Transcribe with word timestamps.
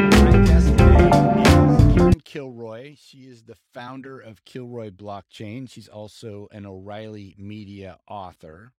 My 0.00 0.42
guest 0.46 0.68
today 0.78 1.10
is 1.10 1.94
Karen 1.94 2.20
Kilroy. 2.24 2.94
She 2.98 3.18
is 3.18 3.42
the 3.42 3.56
founder 3.74 4.18
of 4.18 4.46
Kilroy 4.46 4.90
Blockchain. 4.90 5.70
She's 5.70 5.88
also 5.88 6.48
an 6.52 6.64
O'Reilly 6.64 7.34
Media 7.36 7.98
author. 8.08 8.72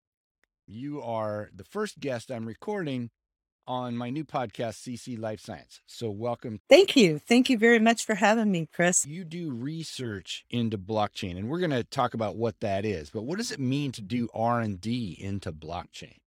You 0.65 0.99
are 0.99 1.51
the 1.55 1.63
first 1.63 1.99
guest 1.99 2.31
I'm 2.31 2.47
recording 2.47 3.11
on 3.67 3.95
my 3.95 4.09
new 4.09 4.25
podcast, 4.25 4.79
CC 4.81 5.19
Life 5.19 5.39
Science. 5.41 5.81
So, 5.85 6.09
welcome. 6.09 6.59
Thank 6.67 6.95
you. 6.95 7.19
Thank 7.19 7.51
you 7.51 7.57
very 7.59 7.77
much 7.77 8.03
for 8.03 8.15
having 8.15 8.51
me, 8.51 8.67
Chris. 8.73 9.05
You 9.05 9.23
do 9.23 9.51
research 9.51 10.43
into 10.49 10.79
blockchain, 10.79 11.37
and 11.37 11.49
we're 11.49 11.59
going 11.59 11.69
to 11.69 11.83
talk 11.83 12.15
about 12.15 12.35
what 12.35 12.59
that 12.61 12.83
is. 12.83 13.11
But 13.11 13.25
what 13.25 13.37
does 13.37 13.51
it 13.51 13.59
mean 13.59 13.91
to 13.91 14.01
do 14.01 14.27
R 14.33 14.59
and 14.59 14.81
D 14.81 15.15
into 15.19 15.51
blockchain? 15.51 16.20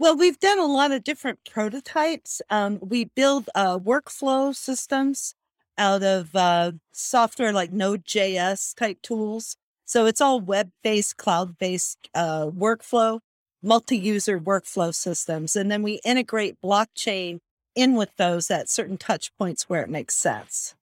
Well, 0.00 0.16
we've 0.16 0.38
done 0.38 0.60
a 0.60 0.66
lot 0.66 0.92
of 0.92 1.02
different 1.02 1.40
prototypes. 1.50 2.40
Um, 2.50 2.78
we 2.80 3.06
build 3.06 3.50
uh, 3.54 3.78
workflow 3.80 4.54
systems 4.54 5.34
out 5.76 6.04
of 6.04 6.36
uh, 6.36 6.72
software 6.92 7.52
like 7.52 7.72
Node.js 7.72 8.76
type 8.76 9.02
tools. 9.02 9.56
So 9.84 10.06
it's 10.06 10.20
all 10.20 10.40
web 10.40 10.70
based, 10.84 11.16
cloud 11.16 11.58
based 11.58 12.08
uh, 12.14 12.46
workflow, 12.46 13.20
multi 13.60 13.98
user 13.98 14.38
workflow 14.38 14.94
systems. 14.94 15.56
And 15.56 15.68
then 15.68 15.82
we 15.82 16.00
integrate 16.04 16.60
blockchain 16.62 17.40
in 17.74 17.94
with 17.94 18.14
those 18.16 18.50
at 18.52 18.68
certain 18.68 18.98
touch 18.98 19.36
points 19.36 19.68
where 19.68 19.82
it 19.82 19.90
makes 19.90 20.14
sense. 20.14 20.76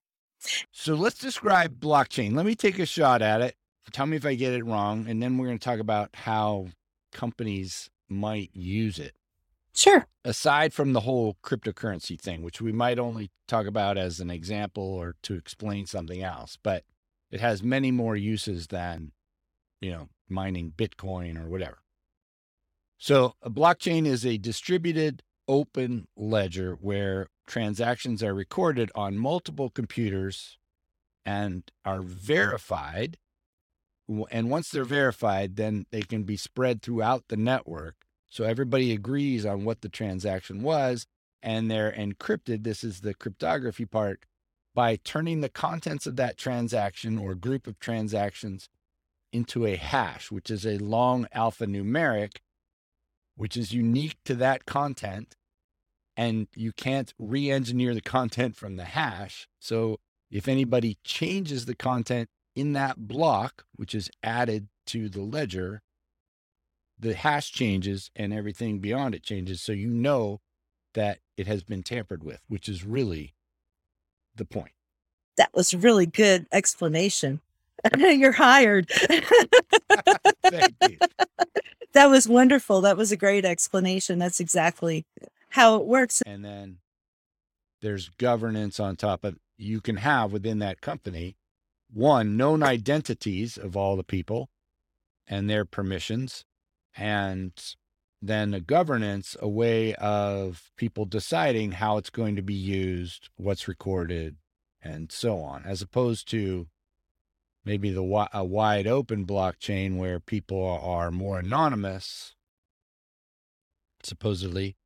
So, 0.73 0.95
let's 0.95 1.19
describe 1.19 1.81
blockchain. 1.81 2.35
Let 2.35 2.45
me 2.45 2.55
take 2.55 2.79
a 2.79 2.87
shot 2.87 3.23
at 3.23 3.41
it. 3.41 3.55
Tell 3.93 4.07
me 4.07 4.17
if 4.17 4.27
I 4.27 4.35
get 4.35 4.53
it 4.53 4.65
wrong. 4.65 5.07
And 5.09 5.23
then 5.23 5.39
we're 5.39 5.47
going 5.47 5.59
to 5.59 5.65
talk 5.65 5.81
about 5.81 6.11
how 6.15 6.69
companies 7.13 7.89
might 8.09 8.51
use 8.53 8.99
it. 8.99 9.15
Sure. 9.75 10.07
Aside 10.25 10.73
from 10.73 10.95
the 10.95 11.01
whole 11.01 11.37
cryptocurrency 11.43 12.19
thing, 12.19 12.43
which 12.43 12.61
we 12.61 12.73
might 12.73 12.99
only 12.99 13.31
talk 13.47 13.67
about 13.67 13.99
as 13.99 14.21
an 14.21 14.31
example 14.31 14.83
or 14.83 15.17
to 15.23 15.35
explain 15.35 15.87
something 15.87 16.23
else, 16.23 16.57
but 16.63 16.85
it 17.31 17.41
has 17.41 17.63
many 17.63 17.91
more 17.91 18.17
uses 18.17 18.69
than, 18.69 19.13
you 19.81 19.91
know, 19.91 20.09
mining 20.29 20.73
Bitcoin 20.75 21.39
or 21.39 21.49
whatever. 21.49 21.79
So, 22.99 23.35
a 23.43 23.51
blockchain 23.51 24.07
is 24.07 24.25
a 24.25 24.39
distributed 24.39 25.23
open 25.47 26.09
ledger 26.17 26.79
where 26.81 27.29
transactions 27.47 28.23
are 28.23 28.35
recorded 28.35 28.91
on 28.95 29.19
multiple 29.19 29.69
computers 29.69 30.57
and 31.25 31.71
are 31.85 32.01
verified 32.01 33.19
and 34.31 34.51
once 34.51 34.71
they're 34.71 34.85
verified, 34.85 35.57
then 35.57 35.87
they 35.91 36.03
can 36.03 36.23
be 36.23 36.37
spread 36.37 36.83
throughout 36.83 37.25
the 37.29 37.37
network. 37.37 37.97
So 38.29 38.45
everybody 38.45 38.93
agrees 38.93 39.47
on 39.47 39.65
what 39.65 39.81
the 39.81 39.89
transaction 39.89 40.63
was 40.63 41.07
and 41.43 41.71
they're 41.71 41.93
encrypted. 41.93 42.65
This 42.65 42.83
is 42.85 43.01
the 43.01 43.15
cryptography 43.15 43.85
part 43.85 44.25
by 44.75 44.97
turning 44.97 45.41
the 45.41 45.49
contents 45.49 46.07
of 46.07 46.17
that 46.17 46.37
transaction 46.37 47.19
or 47.19 47.35
group 47.35 47.67
of 47.67 47.79
transactions 47.79 48.69
into 49.33 49.67
a 49.67 49.77
hash, 49.77 50.31
which 50.31 50.51
is 50.51 50.67
a 50.67 50.79
long 50.79 51.27
alphanumeric, 51.35 52.39
which 53.37 53.57
is 53.57 53.73
unique 53.73 54.17
to 54.25 54.35
that 54.35 54.67
content. 54.67 55.35
And 56.17 56.49
you 56.55 56.73
can't 56.73 57.13
re 57.19 57.51
engineer 57.51 57.95
the 57.95 58.01
content 58.01 58.57
from 58.57 58.77
the 58.77 58.85
hash. 58.85 59.49
So 59.61 59.99
if 60.31 60.49
anybody 60.49 60.99
changes 61.05 61.67
the 61.67 61.75
content 61.75 62.29
in 62.57 62.73
that 62.73 63.07
block, 63.07 63.65
which 63.77 63.95
is 63.95 64.11
added 64.23 64.69
to 64.87 65.09
the 65.09 65.21
ledger, 65.21 65.83
the 66.99 67.15
hash 67.15 67.53
changes 67.53 68.11
and 68.17 68.33
everything 68.33 68.79
beyond 68.79 69.15
it 69.15 69.23
changes. 69.23 69.61
So 69.61 69.73
you 69.73 69.89
know 69.89 70.41
that 70.95 71.19
it 71.37 71.47
has 71.47 71.63
been 71.63 71.83
tampered 71.83 72.25
with, 72.25 72.41
which 72.49 72.69
is 72.69 72.85
really 72.85 73.35
the 74.35 74.47
point. 74.47 74.73
That 75.37 75.51
was 75.53 75.75
a 75.75 75.79
really 75.79 76.07
good 76.07 76.47
explanation. 76.51 77.41
You're 77.99 78.33
hired. 78.33 78.89
Thank 80.43 80.75
you. 80.89 80.99
That 81.93 82.11
was 82.11 82.29
wonderful. 82.29 82.83
That 82.83 82.99
was 82.99 83.11
a 83.11 83.17
great 83.17 83.47
explanation. 83.47 84.19
That's 84.19 84.39
exactly 84.39 85.07
how 85.49 85.77
it 85.77 85.87
works. 85.87 86.21
And 86.27 86.45
then 86.45 86.77
there's 87.81 88.11
governance 88.11 88.79
on 88.79 88.97
top 88.97 89.25
of 89.25 89.39
you 89.57 89.81
can 89.81 89.97
have 89.97 90.31
within 90.31 90.59
that 90.59 90.83
company 90.83 91.37
one, 91.93 92.37
known 92.37 92.63
identities 92.63 93.57
of 93.57 93.77
all 93.77 93.97
the 93.97 94.05
people 94.05 94.49
and 95.27 95.49
their 95.49 95.65
permissions, 95.65 96.45
and 96.97 97.53
then 98.23 98.55
a 98.55 98.61
governance, 98.61 99.37
a 99.41 99.49
way 99.49 99.95
of 99.97 100.71
people 100.77 101.05
deciding 101.05 101.73
how 101.73 101.97
it's 101.97 102.11
going 102.11 102.37
to 102.37 102.43
be 102.43 102.55
used, 102.55 103.29
what's 103.37 103.69
recorded, 103.69 104.37
and 104.83 105.11
so 105.11 105.41
on, 105.41 105.65
as 105.65 105.83
opposed 105.83 106.29
to 106.31 106.69
maybe 107.65 107.91
the 107.91 108.29
a 108.33 108.45
wide 108.45 108.87
open 108.87 109.27
blockchain 109.27 109.97
where 109.97 110.21
people 110.21 110.65
are 110.65 111.11
more 111.11 111.39
anonymous, 111.39 112.35
supposedly, 114.03 114.77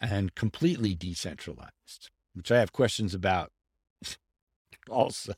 and 0.00 0.34
completely 0.34 0.94
decentralized, 0.94 2.10
which 2.34 2.50
I 2.50 2.58
have 2.58 2.72
questions 2.72 3.14
about 3.14 3.52
also. 4.90 5.34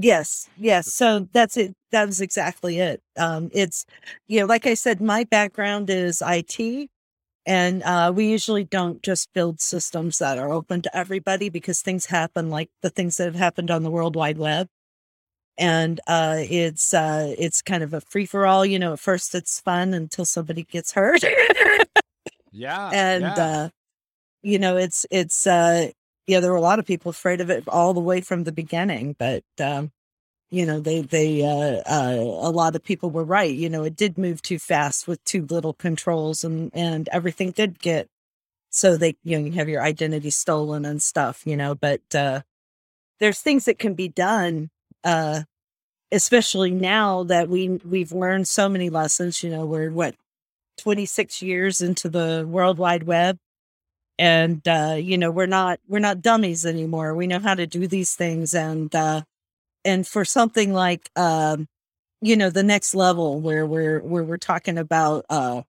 Yes, 0.00 0.48
yes. 0.56 0.92
So 0.92 1.28
that's 1.32 1.56
it. 1.56 1.74
That 1.90 2.06
was 2.06 2.20
exactly 2.20 2.78
it. 2.78 3.02
Um, 3.16 3.50
it's, 3.52 3.84
you 4.28 4.38
know, 4.38 4.46
like 4.46 4.64
I 4.64 4.74
said, 4.74 5.00
my 5.00 5.24
background 5.24 5.90
is 5.90 6.22
IT, 6.24 6.88
and 7.44 7.82
uh, 7.82 8.12
we 8.14 8.30
usually 8.30 8.62
don't 8.62 9.02
just 9.02 9.32
build 9.32 9.60
systems 9.60 10.18
that 10.18 10.38
are 10.38 10.52
open 10.52 10.82
to 10.82 10.96
everybody 10.96 11.48
because 11.48 11.82
things 11.82 12.06
happen 12.06 12.48
like 12.48 12.70
the 12.80 12.90
things 12.90 13.16
that 13.16 13.24
have 13.24 13.34
happened 13.34 13.72
on 13.72 13.82
the 13.82 13.90
World 13.90 14.14
Wide 14.14 14.38
Web. 14.38 14.68
And 15.58 15.98
uh, 16.06 16.36
it's 16.48 16.94
uh, 16.94 17.34
it's 17.36 17.60
kind 17.60 17.82
of 17.82 17.92
a 17.92 18.00
free 18.00 18.26
for 18.26 18.46
all. 18.46 18.64
You 18.64 18.78
know, 18.78 18.92
at 18.92 19.00
first 19.00 19.34
it's 19.34 19.58
fun 19.58 19.94
until 19.94 20.24
somebody 20.24 20.62
gets 20.62 20.92
hurt. 20.92 21.24
yeah. 22.52 22.90
And 22.92 23.22
yeah. 23.22 23.34
uh, 23.34 23.68
you 24.42 24.60
know, 24.60 24.76
it's 24.76 25.06
it's 25.10 25.44
uh, 25.44 25.90
yeah, 26.28 26.40
there 26.40 26.50
were 26.52 26.58
a 26.58 26.62
lot 26.62 26.78
of 26.78 26.84
people 26.86 27.10
afraid 27.10 27.40
of 27.40 27.48
it 27.50 27.64
all 27.68 27.94
the 27.94 28.00
way 28.00 28.20
from 28.20 28.44
the 28.44 28.52
beginning, 28.52 29.16
but 29.18 29.44
um, 29.60 29.90
you 30.50 30.66
know, 30.66 30.78
they 30.78 31.00
they 31.00 31.42
uh, 31.42 31.82
uh, 31.90 32.16
a 32.18 32.50
lot 32.50 32.76
of 32.76 32.84
people 32.84 33.10
were 33.10 33.24
right. 33.24 33.52
You 33.54 33.70
know, 33.70 33.82
it 33.84 33.96
did 33.96 34.18
move 34.18 34.42
too 34.42 34.58
fast 34.58 35.08
with 35.08 35.24
too 35.24 35.46
little 35.48 35.72
controls, 35.72 36.44
and 36.44 36.70
and 36.74 37.08
everything 37.12 37.52
did 37.52 37.78
get 37.80 38.08
so 38.70 38.96
they 38.96 39.16
you 39.24 39.38
know 39.38 39.46
you 39.46 39.52
have 39.52 39.68
your 39.70 39.82
identity 39.82 40.30
stolen 40.30 40.84
and 40.84 41.02
stuff. 41.02 41.42
You 41.46 41.56
know, 41.56 41.74
but 41.74 42.02
uh, 42.14 42.42
there's 43.20 43.40
things 43.40 43.64
that 43.66 43.78
can 43.78 43.94
be 43.94 44.08
done, 44.08 44.70
uh, 45.04 45.42
especially 46.12 46.72
now 46.72 47.24
that 47.24 47.48
we 47.48 47.80
we've 47.84 48.12
learned 48.12 48.48
so 48.48 48.68
many 48.68 48.90
lessons. 48.90 49.42
You 49.42 49.50
know, 49.50 49.66
we're 49.66 49.90
what 49.90 50.14
26 50.78 51.42
years 51.42 51.80
into 51.80 52.08
the 52.10 52.46
World 52.48 52.78
Wide 52.78 53.04
Web 53.04 53.38
and 54.18 54.66
uh, 54.66 54.96
you 54.98 55.18
know 55.18 55.30
we're 55.30 55.46
not 55.46 55.80
we're 55.88 55.98
not 55.98 56.22
dummies 56.22 56.66
anymore. 56.66 57.14
We 57.14 57.26
know 57.26 57.40
how 57.40 57.54
to 57.54 57.66
do 57.66 57.86
these 57.86 58.14
things 58.14 58.54
and 58.54 58.94
uh, 58.94 59.22
and 59.84 60.06
for 60.06 60.24
something 60.24 60.72
like 60.72 61.10
um, 61.16 61.68
you 62.20 62.36
know 62.36 62.50
the 62.50 62.62
next 62.62 62.94
level 62.94 63.40
where 63.40 63.66
we're 63.66 64.00
where 64.00 64.24
we're 64.24 64.36
talking 64.38 64.78
about 64.78 65.24
uh, 65.30 65.62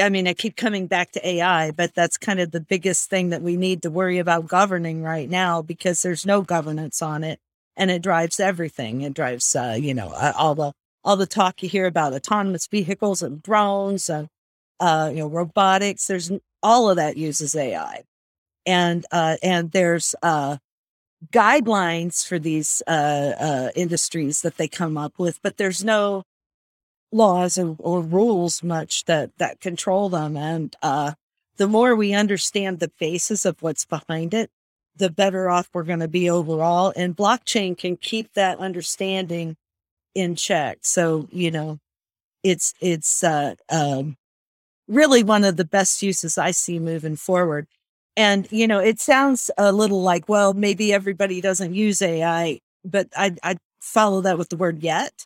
i 0.00 0.08
mean 0.08 0.28
i 0.28 0.32
keep 0.32 0.56
coming 0.56 0.86
back 0.86 1.10
to 1.10 1.28
ai 1.28 1.72
but 1.72 1.92
that's 1.94 2.16
kind 2.16 2.38
of 2.40 2.52
the 2.52 2.60
biggest 2.60 3.10
thing 3.10 3.30
that 3.30 3.42
we 3.42 3.56
need 3.56 3.82
to 3.82 3.90
worry 3.90 4.18
about 4.18 4.46
governing 4.46 5.02
right 5.02 5.28
now 5.28 5.60
because 5.60 6.02
there's 6.02 6.24
no 6.24 6.42
governance 6.42 7.02
on 7.02 7.24
it 7.24 7.40
and 7.80 7.90
it 7.90 8.02
drives 8.02 8.38
everything. 8.38 9.00
It 9.00 9.14
drives 9.14 9.56
uh, 9.56 9.76
you 9.80 9.94
know 9.94 10.12
all 10.36 10.54
the 10.54 10.72
all 11.02 11.16
the 11.16 11.26
talk 11.26 11.62
you 11.62 11.68
hear 11.68 11.86
about 11.86 12.12
autonomous 12.12 12.66
vehicles 12.66 13.22
and 13.22 13.42
drones 13.42 14.08
and 14.10 14.28
uh, 14.80 15.10
you 15.12 15.20
know 15.20 15.28
robotics 15.28 16.06
there's 16.06 16.30
all 16.62 16.90
of 16.90 16.96
that 16.96 17.16
uses 17.16 17.54
AI. 17.54 18.02
And 18.66 19.06
uh, 19.10 19.36
and 19.42 19.72
there's 19.72 20.14
uh, 20.22 20.58
guidelines 21.32 22.26
for 22.26 22.38
these 22.38 22.82
uh, 22.86 23.32
uh, 23.40 23.70
industries 23.74 24.42
that 24.42 24.56
they 24.56 24.68
come 24.68 24.98
up 24.98 25.18
with, 25.18 25.40
but 25.42 25.56
there's 25.56 25.84
no 25.84 26.24
laws 27.12 27.58
or, 27.58 27.76
or 27.78 28.02
rules 28.02 28.62
much 28.62 29.04
that 29.04 29.30
that 29.38 29.60
control 29.60 30.08
them. 30.08 30.36
And 30.36 30.76
uh, 30.82 31.12
the 31.56 31.68
more 31.68 31.96
we 31.96 32.12
understand 32.12 32.78
the 32.78 32.92
basis 32.98 33.44
of 33.44 33.62
what's 33.62 33.86
behind 33.86 34.34
it, 34.34 34.50
the 34.94 35.10
better 35.10 35.48
off 35.48 35.70
we're 35.72 35.82
going 35.84 36.00
to 36.00 36.08
be 36.08 36.28
overall. 36.28 36.92
And 36.94 37.16
blockchain 37.16 37.76
can 37.78 37.96
keep 37.96 38.34
that 38.34 38.58
understanding 38.58 39.56
in 40.14 40.36
check. 40.36 40.80
So 40.82 41.28
you 41.32 41.50
know, 41.50 41.78
it's 42.42 42.74
it's 42.80 43.24
uh, 43.24 43.54
um, 43.70 44.16
really 44.90 45.22
one 45.22 45.44
of 45.44 45.56
the 45.56 45.64
best 45.64 46.02
uses 46.02 46.36
I 46.36 46.50
see 46.50 46.78
moving 46.78 47.16
forward. 47.16 47.66
And, 48.16 48.50
you 48.50 48.66
know, 48.66 48.80
it 48.80 49.00
sounds 49.00 49.50
a 49.56 49.72
little 49.72 50.02
like, 50.02 50.28
well, 50.28 50.52
maybe 50.52 50.92
everybody 50.92 51.40
doesn't 51.40 51.74
use 51.74 52.02
AI, 52.02 52.60
but 52.84 53.08
I, 53.16 53.36
I 53.42 53.56
follow 53.80 54.20
that 54.22 54.36
with 54.36 54.48
the 54.50 54.56
word 54.56 54.82
yet. 54.82 55.24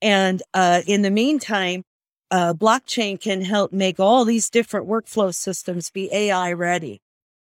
And 0.00 0.42
uh, 0.54 0.82
in 0.86 1.02
the 1.02 1.10
meantime, 1.10 1.82
uh, 2.30 2.54
blockchain 2.54 3.20
can 3.20 3.42
help 3.42 3.72
make 3.72 4.00
all 4.00 4.24
these 4.24 4.48
different 4.48 4.88
workflow 4.88 5.34
systems 5.34 5.90
be 5.90 6.08
AI 6.12 6.52
ready. 6.52 7.02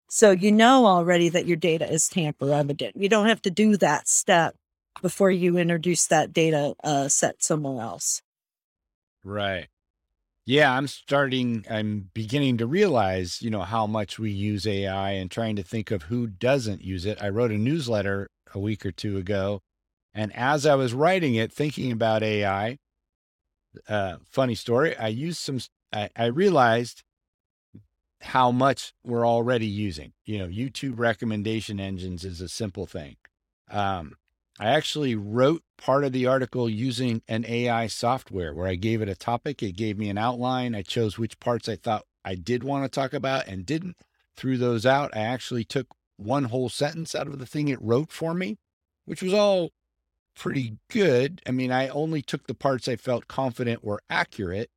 So 0.09 0.31
you 0.31 0.51
know 0.51 0.87
already 0.87 1.29
that 1.29 1.47
your 1.47 1.59
data 1.59 1.91
is 1.91 2.09
tamper 2.09 2.53
evident. 2.53 2.97
You 2.97 3.09
don't 3.09 3.27
have 3.27 3.43
to 3.43 3.51
do 3.51 3.77
that 3.77 4.09
step 4.09 4.55
before 5.03 5.31
you 5.31 5.59
introduce 5.59 6.07
that 6.07 6.33
data 6.33 6.75
uh, 6.83 7.09
set 7.09 7.43
somewhere 7.43 7.83
else. 7.83 8.23
Right. 9.23 9.69
Yeah, 10.49 10.73
I'm 10.73 10.87
starting, 10.87 11.67
I'm 11.69 12.09
beginning 12.15 12.57
to 12.57 12.67
realize, 12.67 13.43
you 13.43 13.51
know, 13.51 13.61
how 13.65 13.87
much 13.87 14.19
we 14.19 14.31
use 14.31 14.67
AI 14.67 15.11
and 15.11 15.31
trying 15.31 15.57
to 15.57 15.63
think 15.63 15.91
of 15.91 16.05
who 16.05 16.27
doesn't 16.27 16.81
use 16.83 17.05
it. 17.05 17.23
I 17.23 17.29
wrote 17.29 17.51
a 17.51 17.59
newsletter 17.59 18.31
a 18.55 18.59
week 18.59 18.87
or 18.87 18.91
two 18.91 19.19
ago. 19.19 19.61
And 20.15 20.35
as 20.35 20.65
I 20.65 20.75
was 20.75 20.95
writing 20.95 21.35
it, 21.35 21.53
thinking 21.53 21.93
about 21.93 22.23
AI, 22.23 22.79
uh, 23.91 24.17
funny 24.25 24.55
story, 24.55 24.97
I 24.97 25.09
used 25.09 25.39
some, 25.39 25.61
I, 25.93 26.09
I 26.17 26.25
realized 26.29 27.03
how 28.23 28.51
much 28.51 28.95
we're 29.05 29.29
already 29.29 29.67
using. 29.67 30.15
You 30.25 30.39
know, 30.39 30.49
YouTube 30.49 30.99
recommendation 30.99 31.79
engines 31.79 32.25
is 32.25 32.41
a 32.41 32.49
simple 32.49 32.87
thing. 32.87 33.17
Um, 33.71 34.15
I 34.61 34.71
actually 34.71 35.15
wrote 35.15 35.63
part 35.77 36.05
of 36.05 36.13
the 36.13 36.27
article 36.27 36.69
using 36.69 37.23
an 37.29 37.45
AI 37.47 37.87
software 37.87 38.53
where 38.53 38.67
I 38.67 38.75
gave 38.75 39.01
it 39.01 39.09
a 39.09 39.15
topic, 39.15 39.63
it 39.63 39.77
gave 39.77 39.97
me 39.97 40.09
an 40.09 40.19
outline. 40.19 40.75
I 40.75 40.83
chose 40.83 41.17
which 41.17 41.39
parts 41.39 41.69
I 41.69 41.77
thought 41.77 42.07
I 42.25 42.35
did 42.35 42.65
want 42.65 42.85
to 42.85 42.89
talk 42.89 43.13
about 43.13 43.47
and 43.47 43.65
didn't. 43.65 43.97
Threw 44.37 44.57
those 44.57 44.87
out. 44.87 45.17
I 45.17 45.21
actually 45.21 45.65
took 45.65 45.89
one 46.17 46.45
whole 46.45 46.69
sentence 46.69 47.15
out 47.15 47.27
of 47.27 47.41
the 47.41 47.47
thing 47.47 47.67
it 47.67 47.83
wrote 47.83 48.13
for 48.13 48.35
me, 48.35 48.57
which 49.05 49.21
was 49.21 49.35
all 49.35 49.71
pretty 50.37 50.79
good. 50.91 51.43
I 51.45 51.51
mean, 51.51 51.73
I 51.73 51.89
only 51.89 52.23
took 52.23 52.47
the 52.47 52.55
parts 52.55 52.87
I 52.87 52.95
felt 52.95 53.27
confident 53.27 53.83
were 53.83 54.01
accurate. 54.09 54.71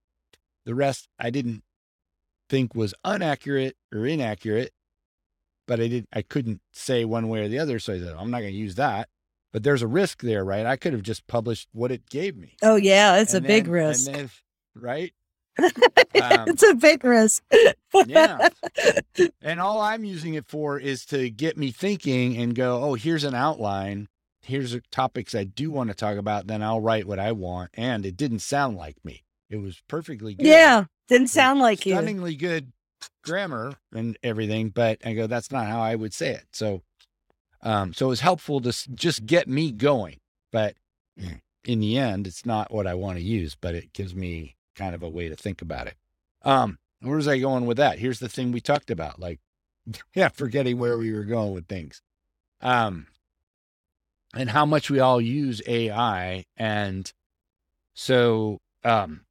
The 0.65 0.73
rest 0.73 1.09
I 1.19 1.29
didn't 1.29 1.63
think 2.49 2.73
was 2.73 2.95
inaccurate 3.05 3.77
or 3.93 4.05
inaccurate, 4.07 4.73
but 5.67 5.79
I 5.79 5.87
did 5.87 6.05
I 6.11 6.23
couldn't 6.23 6.61
say 6.73 7.05
one 7.05 7.27
way 7.29 7.41
or 7.41 7.47
the 7.47 7.59
other. 7.59 7.77
So 7.77 7.93
I 7.93 7.99
said, 7.99 8.15
I'm 8.17 8.31
not 8.31 8.41
going 8.41 8.53
to 8.53 8.57
use 8.57 8.75
that. 8.75 9.09
But 9.51 9.63
there's 9.63 9.81
a 9.81 9.87
risk 9.87 10.21
there, 10.21 10.45
right? 10.45 10.65
I 10.65 10.77
could 10.77 10.93
have 10.93 11.01
just 11.01 11.27
published 11.27 11.67
what 11.73 11.91
it 11.91 12.09
gave 12.09 12.37
me. 12.37 12.55
Oh 12.61 12.75
yeah, 12.75 13.19
it's 13.19 13.33
and 13.33 13.45
a 13.45 13.47
then, 13.47 13.63
big 13.63 13.67
risk. 13.67 14.11
Right? 14.73 15.13
um, 15.59 16.47
it's 16.47 16.63
a 16.63 16.73
big 16.75 17.03
risk. 17.03 17.43
yeah. 18.05 18.49
And 19.41 19.59
all 19.59 19.81
I'm 19.81 20.05
using 20.05 20.35
it 20.35 20.47
for 20.47 20.79
is 20.79 21.05
to 21.07 21.29
get 21.29 21.57
me 21.57 21.71
thinking 21.71 22.37
and 22.37 22.55
go, 22.55 22.81
oh, 22.83 22.93
here's 22.93 23.23
an 23.23 23.35
outline. 23.35 24.07
Here's 24.41 24.75
topics 24.91 25.35
I 25.35 25.43
do 25.43 25.69
want 25.69 25.89
to 25.89 25.95
talk 25.95 26.17
about. 26.17 26.47
Then 26.47 26.63
I'll 26.63 26.79
write 26.79 27.05
what 27.05 27.19
I 27.19 27.33
want. 27.33 27.71
And 27.73 28.05
it 28.05 28.15
didn't 28.15 28.39
sound 28.39 28.77
like 28.77 29.03
me. 29.03 29.23
It 29.49 29.57
was 29.57 29.81
perfectly 29.87 30.33
good. 30.35 30.45
Yeah. 30.45 30.85
Didn't 31.09 31.27
sound 31.27 31.59
like 31.59 31.85
you. 31.85 31.93
Stunningly 31.93 32.35
good 32.35 32.71
grammar 33.23 33.73
and 33.93 34.17
everything, 34.23 34.69
but 34.69 34.99
I 35.05 35.13
go, 35.13 35.27
that's 35.27 35.51
not 35.51 35.67
how 35.67 35.81
I 35.81 35.95
would 35.95 36.13
say 36.13 36.31
it. 36.31 36.45
So, 36.51 36.81
um, 37.63 37.93
so 37.93 38.07
it 38.07 38.09
was 38.09 38.19
helpful 38.21 38.61
to 38.61 38.71
just 38.93 39.25
get 39.25 39.47
me 39.47 39.71
going. 39.71 40.17
But 40.51 40.75
in 41.65 41.79
the 41.79 41.97
end, 41.97 42.27
it's 42.27 42.45
not 42.45 42.71
what 42.71 42.87
I 42.87 42.93
want 42.93 43.17
to 43.17 43.23
use, 43.23 43.55
but 43.59 43.75
it 43.75 43.93
gives 43.93 44.15
me 44.15 44.55
kind 44.75 44.95
of 44.95 45.03
a 45.03 45.09
way 45.09 45.29
to 45.29 45.35
think 45.35 45.61
about 45.61 45.87
it. 45.87 45.95
Um, 46.43 46.79
where 47.01 47.15
was 47.17 47.27
I 47.27 47.39
going 47.39 47.65
with 47.65 47.77
that? 47.77 47.99
Here's 47.99 48.19
the 48.19 48.29
thing 48.29 48.51
we 48.51 48.61
talked 48.61 48.91
about, 48.91 49.19
like, 49.19 49.39
yeah, 50.15 50.29
forgetting 50.29 50.77
where 50.77 50.97
we 50.97 51.11
were 51.13 51.23
going 51.23 51.53
with 51.53 51.67
things. 51.67 52.01
Um, 52.61 53.07
and 54.35 54.49
how 54.49 54.65
much 54.65 54.89
we 54.89 54.99
all 54.99 55.19
use 55.19 55.61
AI. 55.67 56.45
And 56.55 57.11
so, 57.93 58.59
um, 58.83 59.21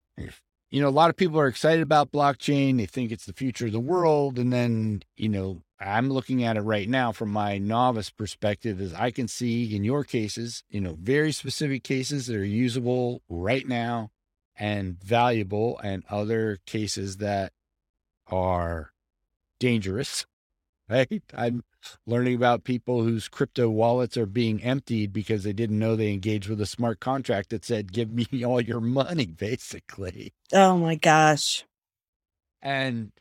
you 0.70 0.82
know, 0.82 0.88
a 0.88 0.90
lot 0.90 1.10
of 1.10 1.16
people 1.16 1.40
are 1.40 1.46
excited 1.46 1.82
about 1.82 2.12
blockchain. 2.12 2.76
They 2.76 2.86
think 2.86 3.10
it's 3.10 3.24
the 3.24 3.32
future 3.32 3.66
of 3.66 3.72
the 3.72 3.80
world. 3.80 4.38
And 4.38 4.52
then, 4.52 5.02
you 5.16 5.28
know, 5.28 5.62
I'm 5.80 6.10
looking 6.10 6.44
at 6.44 6.56
it 6.56 6.62
right 6.62 6.88
now 6.88 7.12
from 7.12 7.30
my 7.30 7.58
novice 7.58 8.10
perspective 8.10 8.80
as 8.80 8.92
I 8.92 9.10
can 9.10 9.28
see 9.28 9.74
in 9.74 9.82
your 9.82 10.04
cases, 10.04 10.62
you 10.68 10.80
know, 10.80 10.96
very 11.00 11.32
specific 11.32 11.84
cases 11.84 12.26
that 12.26 12.36
are 12.36 12.44
usable 12.44 13.22
right 13.28 13.66
now 13.66 14.10
and 14.56 15.02
valuable 15.02 15.78
and 15.82 16.04
other 16.10 16.58
cases 16.66 17.16
that 17.16 17.52
are 18.28 18.92
dangerous 19.58 20.26
right? 20.90 21.22
I'm 21.34 21.62
learning 22.04 22.34
about 22.34 22.64
people 22.64 23.02
whose 23.02 23.28
crypto 23.28 23.68
wallets 23.68 24.16
are 24.16 24.26
being 24.26 24.62
emptied 24.62 25.12
because 25.12 25.44
they 25.44 25.52
didn't 25.52 25.78
know 25.78 25.94
they 25.94 26.12
engaged 26.12 26.48
with 26.48 26.60
a 26.60 26.66
smart 26.66 26.98
contract 26.98 27.50
that 27.50 27.64
said, 27.64 27.92
give 27.92 28.12
me 28.12 28.26
all 28.44 28.60
your 28.60 28.80
money, 28.80 29.26
basically. 29.26 30.32
Oh 30.52 30.76
my 30.76 30.96
gosh. 30.96 31.64
And, 32.60 33.12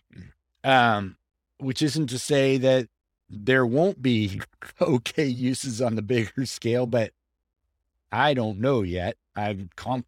um, 0.63 1.15
which 1.59 1.81
isn't 1.81 2.07
to 2.07 2.19
say 2.19 2.57
that 2.57 2.87
there 3.29 3.65
won't 3.65 4.01
be 4.01 4.41
okay 4.81 5.25
uses 5.25 5.81
on 5.81 5.95
the 5.95 6.01
bigger 6.01 6.45
scale, 6.45 6.85
but 6.85 7.11
I 8.11 8.33
don't 8.33 8.59
know 8.59 8.81
yet. 8.81 9.17
I'm 9.35 9.69
comp- 9.75 10.07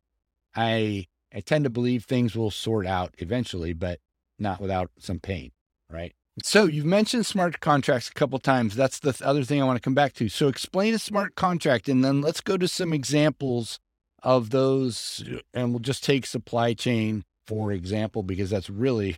I 0.55 1.07
I 1.33 1.39
tend 1.39 1.63
to 1.63 1.69
believe 1.69 2.03
things 2.03 2.35
will 2.35 2.51
sort 2.51 2.85
out 2.85 3.13
eventually, 3.19 3.73
but 3.73 3.99
not 4.37 4.59
without 4.59 4.91
some 4.97 5.19
pain, 5.19 5.51
right? 5.89 6.13
So 6.43 6.65
you've 6.65 6.85
mentioned 6.85 7.25
smart 7.25 7.59
contracts 7.59 8.09
a 8.09 8.13
couple 8.13 8.39
times. 8.39 8.75
That's 8.75 8.99
the 8.99 9.15
other 9.23 9.43
thing 9.43 9.61
I 9.61 9.65
want 9.65 9.77
to 9.77 9.81
come 9.81 9.93
back 9.93 10.13
to. 10.13 10.29
So 10.29 10.47
explain 10.47 10.93
a 10.93 10.99
smart 10.99 11.35
contract, 11.35 11.87
and 11.87 12.03
then 12.03 12.21
let's 12.21 12.41
go 12.41 12.57
to 12.57 12.67
some 12.67 12.93
examples 12.93 13.79
of 14.23 14.49
those. 14.49 15.23
And 15.53 15.71
we'll 15.71 15.79
just 15.79 16.03
take 16.03 16.25
supply 16.25 16.73
chain 16.73 17.23
for 17.51 17.73
example, 17.73 18.23
because 18.23 18.49
that's 18.49 18.69
really 18.69 19.17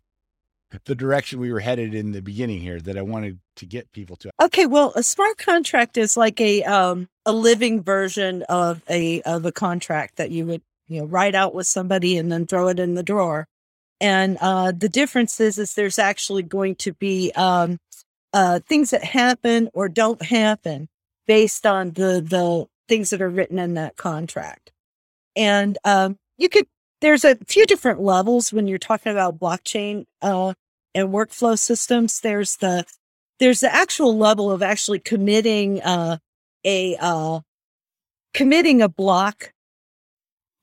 the 0.85 0.95
direction 0.95 1.39
we 1.39 1.51
were 1.51 1.59
headed 1.59 1.93
in 1.93 2.11
the 2.11 2.21
beginning 2.21 2.59
here 2.59 2.79
that 2.81 2.97
I 2.97 3.01
wanted 3.01 3.39
to 3.57 3.65
get 3.65 3.91
people 3.91 4.15
to. 4.17 4.31
Okay, 4.41 4.65
well, 4.65 4.93
a 4.95 5.03
smart 5.03 5.37
contract 5.37 5.97
is 5.97 6.17
like 6.17 6.39
a 6.41 6.63
um, 6.63 7.07
a 7.25 7.33
living 7.33 7.81
version 7.83 8.43
of 8.43 8.81
a 8.89 9.21
of 9.23 9.45
a 9.45 9.51
contract 9.51 10.17
that 10.17 10.31
you 10.31 10.45
would 10.45 10.61
you 10.87 11.01
know 11.01 11.05
write 11.05 11.35
out 11.35 11.53
with 11.53 11.67
somebody 11.67 12.17
and 12.17 12.31
then 12.31 12.45
throw 12.45 12.67
it 12.67 12.79
in 12.79 12.95
the 12.95 13.03
drawer. 13.03 13.47
And 14.01 14.37
uh, 14.41 14.73
the 14.75 14.89
difference 14.89 15.39
is, 15.39 15.57
is 15.57 15.75
there's 15.75 15.99
actually 15.99 16.43
going 16.43 16.75
to 16.75 16.93
be 16.93 17.31
um, 17.35 17.79
uh, 18.33 18.59
things 18.67 18.89
that 18.89 19.03
happen 19.03 19.69
or 19.73 19.87
don't 19.87 20.21
happen 20.21 20.89
based 21.25 21.65
on 21.65 21.91
the 21.91 22.21
the 22.21 22.65
things 22.87 23.11
that 23.11 23.21
are 23.21 23.29
written 23.29 23.59
in 23.59 23.75
that 23.75 23.95
contract. 23.95 24.71
And 25.35 25.77
um, 25.85 26.17
you 26.37 26.49
could 26.49 26.67
there's 27.01 27.25
a 27.25 27.35
few 27.47 27.65
different 27.65 28.01
levels 28.01 28.53
when 28.53 28.67
you're 28.67 28.77
talking 28.77 29.11
about 29.11 29.39
blockchain 29.39 30.05
uh, 30.21 30.53
and 30.95 31.09
workflow 31.09 31.57
systems. 31.57 32.19
There's 32.19 32.57
the 32.57 32.85
there's 33.39 33.61
the 33.61 33.73
actual 33.73 34.17
level 34.17 34.51
of 34.51 34.61
actually 34.61 34.99
committing 34.99 35.81
uh, 35.81 36.17
a 36.63 36.95
uh, 36.99 37.41
committing 38.33 38.81
a 38.81 38.89
block 38.89 39.53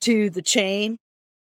to 0.02 0.30
the 0.30 0.42
chain 0.42 0.98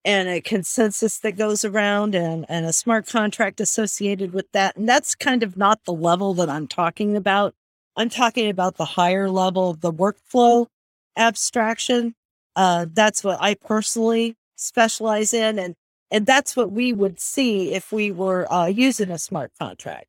and 0.04 0.28
a 0.28 0.40
consensus 0.40 1.18
that 1.18 1.36
goes 1.36 1.64
around 1.64 2.14
and, 2.14 2.46
and 2.48 2.64
a 2.64 2.72
smart 2.72 3.06
contract 3.06 3.60
associated 3.60 4.32
with 4.32 4.50
that. 4.52 4.76
And 4.76 4.88
that's 4.88 5.16
kind 5.16 5.42
of 5.42 5.56
not 5.56 5.84
the 5.84 5.92
level 5.92 6.32
that 6.34 6.48
I'm 6.48 6.68
talking 6.68 7.16
about. 7.16 7.54
I'm 7.96 8.08
talking 8.08 8.48
about 8.48 8.76
the 8.76 8.84
higher 8.84 9.28
level 9.28 9.70
of 9.70 9.80
the 9.80 9.92
workflow 9.92 10.68
abstraction. 11.16 12.14
Uh, 12.54 12.86
that's 12.92 13.24
what 13.24 13.38
I 13.40 13.54
personally 13.54 14.36
specialize 14.54 15.34
in. 15.34 15.58
And, 15.58 15.74
and 16.10 16.26
that's 16.26 16.56
what 16.56 16.72
we 16.72 16.92
would 16.92 17.20
see 17.20 17.74
if 17.74 17.92
we 17.92 18.10
were 18.10 18.50
uh, 18.52 18.66
using 18.66 19.10
a 19.10 19.18
smart 19.18 19.52
contract. 19.58 20.06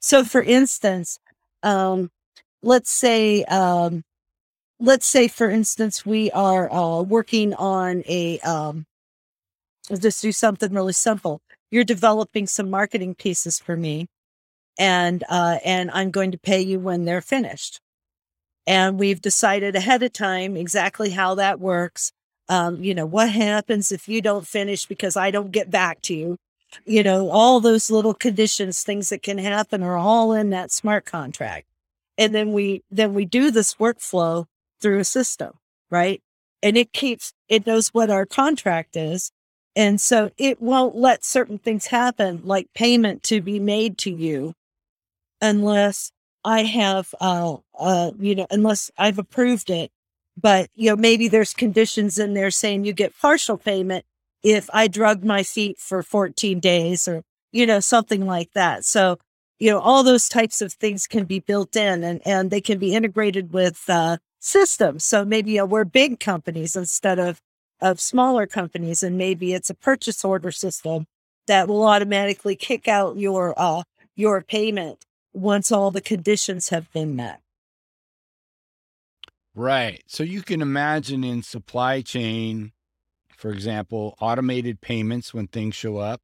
So 0.00 0.24
for 0.24 0.42
instance, 0.42 1.18
um, 1.62 2.10
let's 2.62 2.90
say, 2.90 3.44
um, 3.44 4.04
let's 4.80 5.06
say 5.06 5.28
for 5.28 5.50
instance, 5.50 6.06
we 6.06 6.30
are 6.32 6.72
uh, 6.72 7.02
working 7.02 7.54
on 7.54 8.02
a, 8.06 8.38
um, 8.40 8.86
Let's 9.90 10.02
just 10.02 10.22
do 10.22 10.32
something 10.32 10.72
really 10.72 10.92
simple. 10.92 11.40
You're 11.70 11.84
developing 11.84 12.46
some 12.46 12.70
marketing 12.70 13.14
pieces 13.14 13.58
for 13.58 13.76
me, 13.76 14.08
and 14.78 15.24
uh, 15.28 15.58
and 15.64 15.90
I'm 15.92 16.10
going 16.10 16.30
to 16.32 16.38
pay 16.38 16.60
you 16.60 16.78
when 16.78 17.04
they're 17.04 17.22
finished. 17.22 17.80
And 18.66 18.98
we've 18.98 19.20
decided 19.20 19.74
ahead 19.74 20.02
of 20.02 20.12
time 20.12 20.56
exactly 20.56 21.10
how 21.10 21.34
that 21.36 21.58
works. 21.58 22.12
Um, 22.48 22.82
you 22.82 22.94
know, 22.94 23.06
what 23.06 23.30
happens 23.30 23.92
if 23.92 24.08
you 24.08 24.22
don't 24.22 24.46
finish 24.46 24.86
because 24.86 25.16
I 25.16 25.30
don't 25.30 25.52
get 25.52 25.70
back 25.70 26.00
to 26.02 26.14
you? 26.14 26.36
You 26.84 27.02
know, 27.02 27.30
all 27.30 27.60
those 27.60 27.90
little 27.90 28.14
conditions, 28.14 28.82
things 28.82 29.10
that 29.10 29.22
can 29.22 29.38
happen 29.38 29.82
are 29.82 29.96
all 29.96 30.32
in 30.32 30.50
that 30.50 30.70
smart 30.70 31.04
contract. 31.04 31.66
And 32.16 32.34
then 32.34 32.52
we 32.52 32.82
then 32.90 33.14
we 33.14 33.24
do 33.24 33.50
this 33.50 33.74
workflow 33.74 34.46
through 34.80 34.98
a 35.00 35.04
system, 35.04 35.54
right? 35.90 36.20
And 36.62 36.76
it 36.76 36.92
keeps 36.92 37.32
it 37.48 37.66
knows 37.66 37.88
what 37.88 38.10
our 38.10 38.26
contract 38.26 38.96
is 38.96 39.30
and 39.78 40.00
so 40.00 40.32
it 40.36 40.60
won't 40.60 40.96
let 40.96 41.24
certain 41.24 41.58
things 41.58 41.86
happen, 41.86 42.40
like 42.44 42.66
payment 42.74 43.22
to 43.24 43.40
be 43.40 43.60
made 43.60 43.96
to 43.98 44.10
you, 44.10 44.54
unless 45.40 46.10
I 46.44 46.64
have, 46.64 47.14
uh, 47.20 47.58
uh, 47.78 48.10
you 48.18 48.34
know, 48.34 48.46
unless 48.50 48.90
I've 48.98 49.20
approved 49.20 49.70
it. 49.70 49.92
But, 50.40 50.70
you 50.74 50.90
know, 50.90 50.96
maybe 50.96 51.28
there's 51.28 51.52
conditions 51.52 52.18
in 52.18 52.34
there 52.34 52.50
saying 52.50 52.84
you 52.84 52.92
get 52.92 53.18
partial 53.18 53.56
payment 53.56 54.04
if 54.42 54.68
I 54.72 54.86
drug 54.86 55.24
my 55.24 55.42
feet 55.42 55.78
for 55.78 56.02
14 56.02 56.60
days 56.60 57.08
or, 57.08 57.22
you 57.50 57.66
know, 57.66 57.80
something 57.80 58.26
like 58.26 58.52
that. 58.52 58.84
So 58.84 59.18
you 59.58 59.70
know, 59.70 59.80
all 59.80 60.02
those 60.02 60.28
types 60.28 60.62
of 60.62 60.72
things 60.72 61.06
can 61.06 61.24
be 61.24 61.40
built 61.40 61.74
in 61.76 62.04
and, 62.04 62.20
and 62.24 62.50
they 62.50 62.60
can 62.60 62.78
be 62.78 62.94
integrated 62.94 63.52
with 63.52 63.84
uh, 63.88 64.18
systems. 64.38 65.04
So 65.04 65.24
maybe 65.24 65.52
you 65.52 65.58
know, 65.58 65.66
we're 65.66 65.84
big 65.84 66.20
companies 66.20 66.76
instead 66.76 67.18
of, 67.18 67.40
of 67.80 68.00
smaller 68.00 68.46
companies. 68.46 69.02
And 69.02 69.18
maybe 69.18 69.52
it's 69.54 69.70
a 69.70 69.74
purchase 69.74 70.24
order 70.24 70.52
system 70.52 71.06
that 71.46 71.66
will 71.66 71.84
automatically 71.84 72.54
kick 72.54 72.86
out 72.86 73.16
your, 73.16 73.54
uh, 73.56 73.82
your 74.14 74.42
payment 74.42 75.04
once 75.32 75.72
all 75.72 75.90
the 75.90 76.00
conditions 76.00 76.68
have 76.68 76.92
been 76.92 77.16
met. 77.16 77.40
Right. 79.58 80.04
So 80.06 80.22
you 80.22 80.42
can 80.42 80.62
imagine 80.62 81.24
in 81.24 81.42
supply 81.42 82.00
chain, 82.00 82.70
for 83.36 83.50
example, 83.50 84.14
automated 84.20 84.80
payments 84.80 85.34
when 85.34 85.48
things 85.48 85.74
show 85.74 85.96
up, 85.96 86.22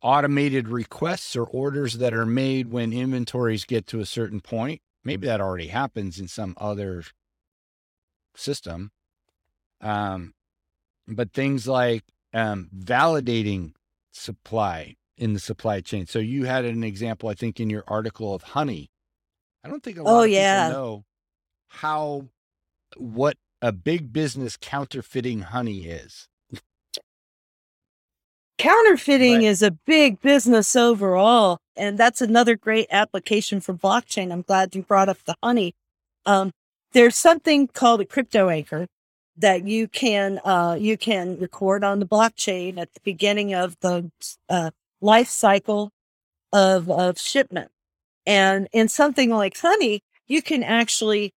automated 0.00 0.68
requests 0.68 1.34
or 1.34 1.44
orders 1.46 1.98
that 1.98 2.14
are 2.14 2.24
made 2.24 2.70
when 2.70 2.92
inventories 2.92 3.64
get 3.64 3.88
to 3.88 3.98
a 3.98 4.06
certain 4.06 4.40
point. 4.40 4.82
Maybe 5.02 5.26
that 5.26 5.40
already 5.40 5.66
happens 5.66 6.20
in 6.20 6.28
some 6.28 6.54
other 6.56 7.02
system. 8.36 8.92
Um, 9.80 10.34
but 11.08 11.32
things 11.32 11.66
like 11.66 12.04
um, 12.32 12.70
validating 12.72 13.72
supply 14.12 14.94
in 15.18 15.32
the 15.32 15.40
supply 15.40 15.80
chain. 15.80 16.06
So 16.06 16.20
you 16.20 16.44
had 16.44 16.64
an 16.64 16.84
example, 16.84 17.28
I 17.28 17.34
think, 17.34 17.58
in 17.58 17.68
your 17.68 17.82
article 17.88 18.32
of 18.32 18.44
honey. 18.44 18.92
I 19.64 19.68
don't 19.68 19.82
think 19.82 19.98
a 19.98 20.04
lot 20.04 20.20
oh, 20.20 20.22
of 20.22 20.30
yeah. 20.30 20.68
people 20.68 20.80
know 20.80 21.04
how 21.66 22.28
what 22.96 23.36
a 23.62 23.72
big 23.72 24.12
business 24.12 24.56
counterfeiting 24.56 25.40
honey 25.40 25.86
is. 25.86 26.28
Counterfeiting 28.58 29.36
right. 29.36 29.44
is 29.44 29.62
a 29.62 29.72
big 29.72 30.20
business 30.20 30.76
overall. 30.76 31.58
And 31.76 31.98
that's 31.98 32.20
another 32.20 32.56
great 32.56 32.86
application 32.90 33.60
for 33.60 33.74
blockchain. 33.74 34.32
I'm 34.32 34.42
glad 34.42 34.74
you 34.74 34.82
brought 34.82 35.08
up 35.08 35.18
the 35.24 35.34
honey. 35.42 35.74
Um, 36.24 36.52
there's 36.92 37.16
something 37.16 37.66
called 37.66 38.00
a 38.00 38.04
crypto 38.04 38.48
anchor 38.48 38.86
that 39.36 39.66
you 39.66 39.88
can 39.88 40.40
uh, 40.44 40.76
you 40.78 40.96
can 40.96 41.36
record 41.38 41.82
on 41.82 41.98
the 41.98 42.06
blockchain 42.06 42.78
at 42.78 42.94
the 42.94 43.00
beginning 43.02 43.52
of 43.52 43.76
the 43.80 44.10
uh, 44.48 44.70
life 45.00 45.28
cycle 45.28 45.90
of 46.52 46.88
of 46.88 47.18
shipment. 47.18 47.70
And 48.26 48.68
in 48.72 48.88
something 48.88 49.30
like 49.30 49.58
honey, 49.58 50.02
you 50.28 50.40
can 50.40 50.62
actually 50.62 51.32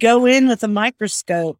go 0.00 0.26
in 0.26 0.48
with 0.48 0.62
a 0.64 0.68
microscope 0.68 1.58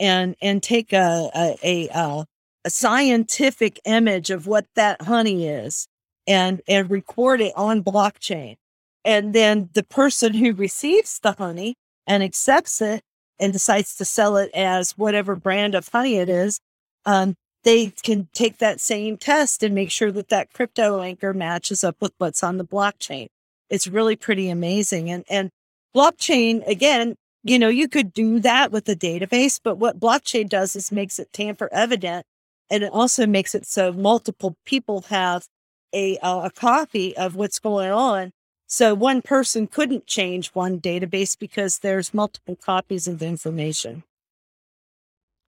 and 0.00 0.34
and 0.42 0.62
take 0.62 0.92
a 0.92 1.30
a, 1.34 1.56
a, 1.62 1.88
uh, 1.90 2.24
a 2.64 2.70
scientific 2.70 3.80
image 3.84 4.30
of 4.30 4.46
what 4.46 4.66
that 4.74 5.02
honey 5.02 5.46
is 5.46 5.86
and 6.26 6.60
and 6.66 6.90
record 6.90 7.40
it 7.40 7.52
on 7.56 7.84
blockchain. 7.84 8.56
And 9.04 9.34
then 9.34 9.70
the 9.74 9.82
person 9.82 10.34
who 10.34 10.52
receives 10.52 11.18
the 11.18 11.32
honey 11.32 11.76
and 12.06 12.22
accepts 12.22 12.80
it 12.80 13.02
and 13.38 13.52
decides 13.52 13.96
to 13.96 14.04
sell 14.04 14.36
it 14.36 14.50
as 14.54 14.92
whatever 14.92 15.34
brand 15.34 15.74
of 15.74 15.88
honey 15.88 16.16
it 16.16 16.28
is 16.28 16.60
um, 17.04 17.34
they 17.64 17.88
can 18.02 18.28
take 18.32 18.58
that 18.58 18.80
same 18.80 19.16
test 19.16 19.62
and 19.62 19.74
make 19.74 19.90
sure 19.90 20.10
that 20.12 20.28
that 20.28 20.52
crypto 20.52 21.00
anchor 21.00 21.32
matches 21.32 21.84
up 21.84 21.96
with 22.00 22.12
what's 22.18 22.42
on 22.42 22.56
the 22.56 22.64
blockchain. 22.64 23.28
It's 23.70 23.86
really 23.86 24.16
pretty 24.16 24.48
amazing. 24.48 25.10
And 25.10 25.24
and 25.28 25.50
blockchain 25.94 26.66
again 26.66 27.16
you 27.42 27.58
know 27.58 27.68
you 27.68 27.88
could 27.88 28.12
do 28.12 28.40
that 28.40 28.70
with 28.72 28.88
a 28.88 28.96
database 28.96 29.60
but 29.62 29.76
what 29.76 30.00
blockchain 30.00 30.48
does 30.48 30.76
is 30.76 30.92
makes 30.92 31.18
it 31.18 31.32
tamper 31.32 31.68
evident 31.72 32.24
and 32.70 32.82
it 32.82 32.90
also 32.92 33.26
makes 33.26 33.54
it 33.54 33.66
so 33.66 33.92
multiple 33.92 34.56
people 34.64 35.02
have 35.02 35.46
a 35.92 36.16
uh, 36.18 36.46
a 36.46 36.50
copy 36.50 37.16
of 37.16 37.36
what's 37.36 37.58
going 37.58 37.90
on. 37.90 38.32
So 38.66 38.94
one 38.94 39.20
person 39.20 39.66
couldn't 39.66 40.06
change 40.06 40.48
one 40.54 40.80
database 40.80 41.38
because 41.38 41.80
there's 41.80 42.14
multiple 42.14 42.56
copies 42.56 43.06
of 43.06 43.18
the 43.18 43.26
information. 43.26 44.04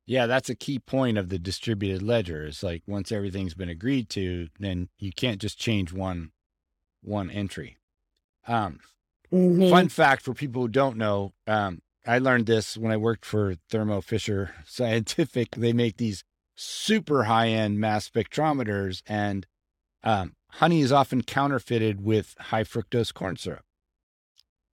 Yeah, 0.07 0.25
that's 0.25 0.50
a 0.50 0.55
key 0.55 0.79
point 0.79 1.19
of 1.19 1.29
the 1.29 1.38
distributed 1.38 2.01
ledger. 2.01 2.48
Is 2.48 2.63
like 2.63 2.81
once 2.88 3.12
everything's 3.12 3.53
been 3.53 3.69
agreed 3.69 4.10
to, 4.10 4.48
then 4.60 4.89
you 4.98 5.12
can't 5.12 5.39
just 5.39 5.60
change 5.60 5.93
one 5.93 6.31
one 7.03 7.29
entry. 7.29 7.77
Um, 8.48 8.79
mm-hmm. 9.34 9.70
Fun 9.70 9.90
fact 9.90 10.24
for 10.24 10.34
people 10.34 10.64
who 10.64 10.68
don't 10.68 10.98
know, 10.98 11.34
um, 11.48 11.82
I 12.06 12.20
learned 12.20 12.48
this 12.48 12.78
when 12.78 12.92
I 12.92 12.98
worked 12.98 13.26
for 13.26 13.56
Thermo 13.70 14.02
Fisher 14.02 14.54
Scientific. 14.66 15.52
They 15.56 15.74
make 15.74 15.98
these 15.98 16.24
super 16.56 17.24
high 17.26 17.50
end 17.50 17.80
mass 17.80 18.10
spectrometers, 18.10 19.02
and 19.06 19.46
um, 20.04 20.34
honey 20.52 20.82
is 20.82 20.92
often 20.92 21.22
counterfeited 21.22 22.04
with 22.04 22.36
high 22.40 22.64
fructose 22.64 23.14
corn 23.14 23.38
syrup. 23.38 23.66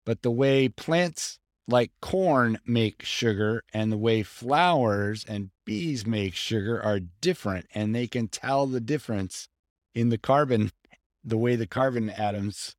But 0.05 0.23
the 0.23 0.31
way 0.31 0.69
plants 0.69 1.39
like 1.67 1.93
corn 2.01 2.59
make 2.67 3.05
sugar 3.05 3.63
and 3.75 3.93
the 3.93 3.99
way 3.99 4.23
flowers 4.23 5.23
and 5.29 5.51
bees 5.67 6.07
make 6.07 6.35
sugar 6.35 6.83
are 6.83 7.01
different, 7.01 7.67
and 7.75 7.95
they 7.95 8.07
can 8.07 8.29
tell 8.29 8.67
the 8.67 8.81
difference 8.81 9.49
in 9.95 10.09
the 10.09 10.19
carbon, 10.19 10.73
the 11.25 11.37
way 11.37 11.57
the 11.57 11.67
carbon 11.67 12.09
atoms 12.09 12.75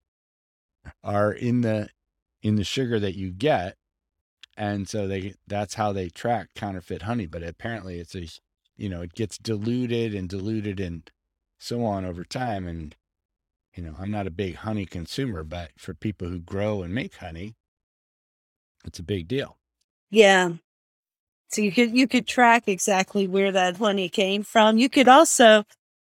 are 1.04 1.32
in 1.32 1.62
the 1.62 1.90
in 2.42 2.56
the 2.56 2.64
sugar 2.64 3.00
that 3.00 3.16
you 3.16 3.32
get 3.32 3.76
and 4.56 4.88
so 4.88 5.08
they 5.08 5.34
that's 5.48 5.76
how 5.76 5.92
they 5.92 6.10
track 6.10 6.50
counterfeit 6.56 7.04
honey 7.04 7.26
but 7.26 7.44
apparently 7.44 8.00
it's 8.00 8.16
a 8.16 8.28
you 8.80 8.88
know, 8.88 9.02
it 9.02 9.14
gets 9.14 9.38
diluted 9.38 10.16
and 10.16 10.30
diluted 10.30 10.80
and 10.80 11.12
so 11.60 11.84
on 11.84 12.06
over 12.06 12.24
time. 12.24 12.66
And, 12.66 12.96
you 13.76 13.84
know, 13.84 13.94
I'm 14.00 14.10
not 14.10 14.26
a 14.26 14.32
big 14.32 14.56
honey 14.56 14.86
consumer, 14.86 15.44
but 15.44 15.72
for 15.78 15.94
people 15.94 16.30
who 16.30 16.40
grow 16.40 16.82
and 16.82 16.96
make 16.96 17.18
honey, 17.18 17.56
it's 18.86 18.98
a 18.98 19.04
big 19.04 19.28
deal. 19.28 19.58
Yeah. 20.10 20.54
So 21.50 21.62
you 21.62 21.72
could 21.72 21.96
you 21.96 22.08
could 22.08 22.26
track 22.26 22.68
exactly 22.68 23.28
where 23.28 23.52
that 23.52 23.78
honey 23.78 24.08
came 24.08 24.44
from. 24.44 24.78
You 24.78 24.88
could 24.88 25.10
also 25.10 25.66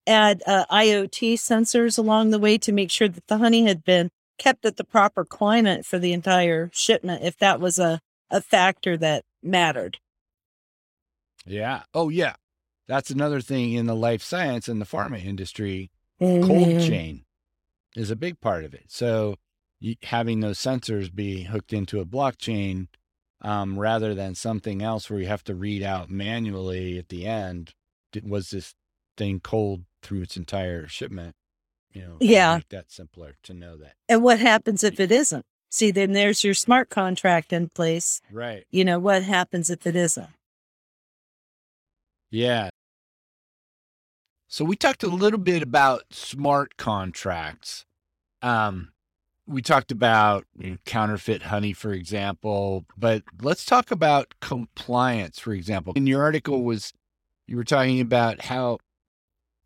add 0.07 0.41
uh, 0.47 0.65
IoT 0.71 1.33
sensors 1.33 1.99
along 1.99 2.31
the 2.31 2.39
way 2.39 2.57
to 2.57 2.71
make 2.71 2.89
sure 2.89 3.07
that 3.07 3.27
the 3.27 3.37
honey 3.37 3.65
had 3.65 3.83
been 3.83 4.09
kept 4.37 4.65
at 4.65 4.77
the 4.77 4.83
proper 4.83 5.25
climate 5.25 5.85
for 5.85 5.99
the 5.99 6.13
entire 6.13 6.69
shipment 6.73 7.23
if 7.23 7.37
that 7.37 7.59
was 7.59 7.79
a, 7.79 8.01
a 8.29 8.41
factor 8.41 8.97
that 8.97 9.23
mattered. 9.41 9.99
Yeah. 11.45 11.83
Oh, 11.93 12.09
yeah. 12.09 12.35
That's 12.87 13.09
another 13.09 13.41
thing 13.41 13.73
in 13.73 13.85
the 13.85 13.95
life 13.95 14.21
science 14.21 14.67
and 14.67 14.79
the 14.79 14.85
pharma 14.85 15.23
industry. 15.23 15.91
Mm-hmm. 16.21 16.47
Cold 16.47 16.81
chain 16.81 17.25
is 17.95 18.11
a 18.11 18.15
big 18.15 18.39
part 18.39 18.63
of 18.63 18.73
it. 18.73 18.85
So 18.87 19.35
you, 19.79 19.95
having 20.03 20.39
those 20.39 20.59
sensors 20.59 21.13
be 21.13 21.43
hooked 21.43 21.73
into 21.73 21.99
a 21.99 22.05
blockchain 22.05 22.87
um, 23.41 23.77
rather 23.77 24.13
than 24.13 24.35
something 24.35 24.81
else 24.81 25.09
where 25.09 25.19
you 25.19 25.27
have 25.27 25.43
to 25.45 25.55
read 25.55 25.83
out 25.83 26.09
manually 26.09 26.97
at 26.97 27.09
the 27.09 27.25
end, 27.25 27.73
was 28.23 28.49
this 28.49 28.73
thing 29.17 29.39
cold 29.39 29.83
through 30.01 30.21
its 30.21 30.37
entire 30.37 30.87
shipment? 30.87 31.35
You 31.95 32.01
know, 32.01 32.17
yeah, 32.19 32.57
make 32.57 32.69
that 32.69 32.91
simpler 32.91 33.35
to 33.43 33.53
know 33.53 33.77
that. 33.77 33.93
And 34.07 34.21
what 34.21 34.39
happens 34.39 34.83
if 34.83 34.99
it 34.99 35.11
isn't? 35.11 35.45
See, 35.71 35.91
then 35.91 36.13
there's 36.13 36.43
your 36.43 36.53
smart 36.53 36.89
contract 36.89 37.51
in 37.51 37.69
place. 37.69 38.21
Right. 38.31 38.65
You 38.69 38.85
know, 38.85 38.99
what 38.99 39.23
happens 39.23 39.69
if 39.69 39.87
it 39.87 39.95
isn't? 39.95 40.29
Yeah, 42.29 42.69
so 44.55 44.63
we 44.63 44.77
talked 44.77 45.03
a 45.03 45.07
little 45.07 45.37
bit 45.37 45.61
about 45.61 46.03
smart 46.11 46.77
contracts. 46.77 47.85
Um, 48.41 48.93
we 49.45 49.61
talked 49.61 49.91
about 49.91 50.45
you 50.57 50.71
know, 50.71 50.77
counterfeit 50.85 51.43
honey, 51.43 51.73
for 51.73 51.91
example, 51.91 52.85
but 52.97 53.23
let's 53.41 53.65
talk 53.65 53.91
about 53.91 54.33
compliance, 54.39 55.39
for 55.39 55.51
example. 55.51 55.91
In 55.97 56.07
your 56.07 56.21
article 56.21 56.63
was 56.63 56.93
you 57.47 57.57
were 57.57 57.65
talking 57.65 57.99
about 57.99 58.45
how 58.45 58.77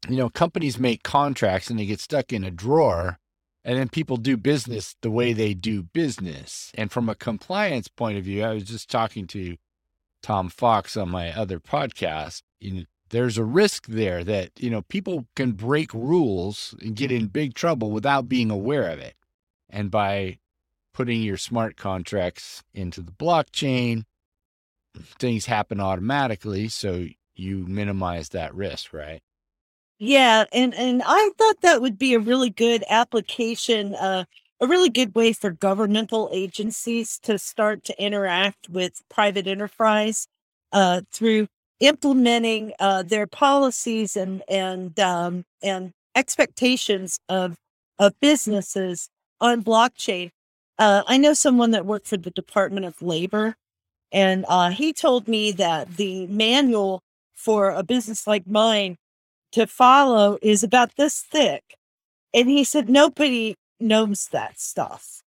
you 0.08 0.18
know 0.18 0.30
companies 0.30 0.80
make 0.80 1.04
contracts 1.04 1.70
and 1.70 1.80
they 1.80 1.86
get 1.86 2.00
stuck 2.00 2.32
in 2.32 2.44
a 2.44 2.52
drawer 2.52 3.20
and 3.66 3.78
then 3.78 3.90
people 3.90 4.18
do 4.18 4.38
business 4.38 4.96
the 5.02 5.12
way 5.12 5.34
they 5.34 5.54
do 5.54 5.84
business. 5.84 6.72
And 6.76 6.92
from 6.92 7.10
a 7.10 7.16
compliance 7.16 7.88
point 7.88 8.18
of 8.18 8.24
view, 8.24 8.44
I 8.44 8.54
was 8.54 8.64
just 8.64 8.90
talking 8.90 9.28
to 9.28 9.58
Tom 10.24 10.50
Fox 10.50 10.96
on 10.96 11.10
my 11.10 11.32
other 11.32 11.60
podcast. 11.60 12.42
You 12.60 12.86
there's 13.10 13.38
a 13.38 13.44
risk 13.44 13.88
there 13.88 14.24
that 14.24 14.52
you 14.58 14.70
know 14.70 14.82
people 14.84 15.26
can 15.36 15.52
break 15.54 15.94
rules 15.94 16.76
and 16.82 16.96
get 16.96 17.12
in 17.12 17.28
big 17.28 17.54
trouble 17.54 17.92
without 17.92 18.30
being 18.30 18.52
aware 18.52 18.90
of 18.90 19.00
it 19.00 19.16
and 19.70 19.92
by 19.92 20.38
putting 20.94 21.22
your 21.22 21.38
smart 21.38 21.76
contracts 21.76 22.64
into 22.74 23.02
the 23.02 23.12
blockchain 23.12 24.04
things 24.96 25.46
happen 25.46 25.80
automatically 25.80 26.68
so 26.68 27.08
you 27.36 27.66
minimize 27.68 28.30
that 28.30 28.54
risk 28.54 28.94
right 28.94 29.22
yeah 30.00 30.46
and 30.54 30.74
and 30.76 31.02
i 31.06 31.30
thought 31.38 31.62
that 31.62 31.82
would 31.82 31.98
be 31.98 32.14
a 32.14 32.20
really 32.20 32.50
good 32.50 32.84
application 32.90 33.96
uh 33.96 34.24
a 34.62 34.68
really 34.68 34.90
good 34.90 35.16
way 35.16 35.32
for 35.34 35.52
governmental 35.52 36.30
agencies 36.34 37.18
to 37.20 37.38
start 37.40 37.84
to 37.86 38.04
interact 38.04 38.70
with 38.70 39.02
private 39.10 39.48
enterprise 39.48 40.28
uh, 40.74 41.00
through 41.14 41.48
implementing 41.80 42.74
uh, 42.80 43.02
their 43.04 43.26
policies 43.26 44.18
and 44.18 44.44
and 44.50 45.00
um, 45.00 45.46
and 45.64 45.94
expectations 46.16 47.20
of 47.30 47.56
of 48.00 48.14
businesses 48.20 49.10
on 49.40 49.64
blockchain, 49.64 50.30
uh, 50.78 51.04
I 51.08 51.18
know 51.18 51.34
someone 51.34 51.72
that 51.72 51.86
worked 51.86 52.08
for 52.08 52.18
the 52.18 52.32
Department 52.32 52.86
of 52.86 53.02
Labor, 53.02 53.56
and 54.12 54.46
uh, 54.48 54.70
he 54.72 54.94
told 54.94 55.28
me 55.28 55.52
that 55.54 55.98
the 55.98 56.28
manual 56.28 57.02
for 57.36 57.70
a 57.72 57.84
business 57.84 58.28
like 58.28 58.48
mine 58.48 58.98
to 59.52 59.68
follow 59.68 60.38
is 60.42 60.64
about 60.64 60.96
this 60.96 61.22
thick. 61.22 61.78
And 62.34 62.50
he 62.50 62.64
said 62.64 62.90
nobody 62.90 63.56
knows 63.80 64.28
that 64.32 64.60
stuff. 64.60 65.24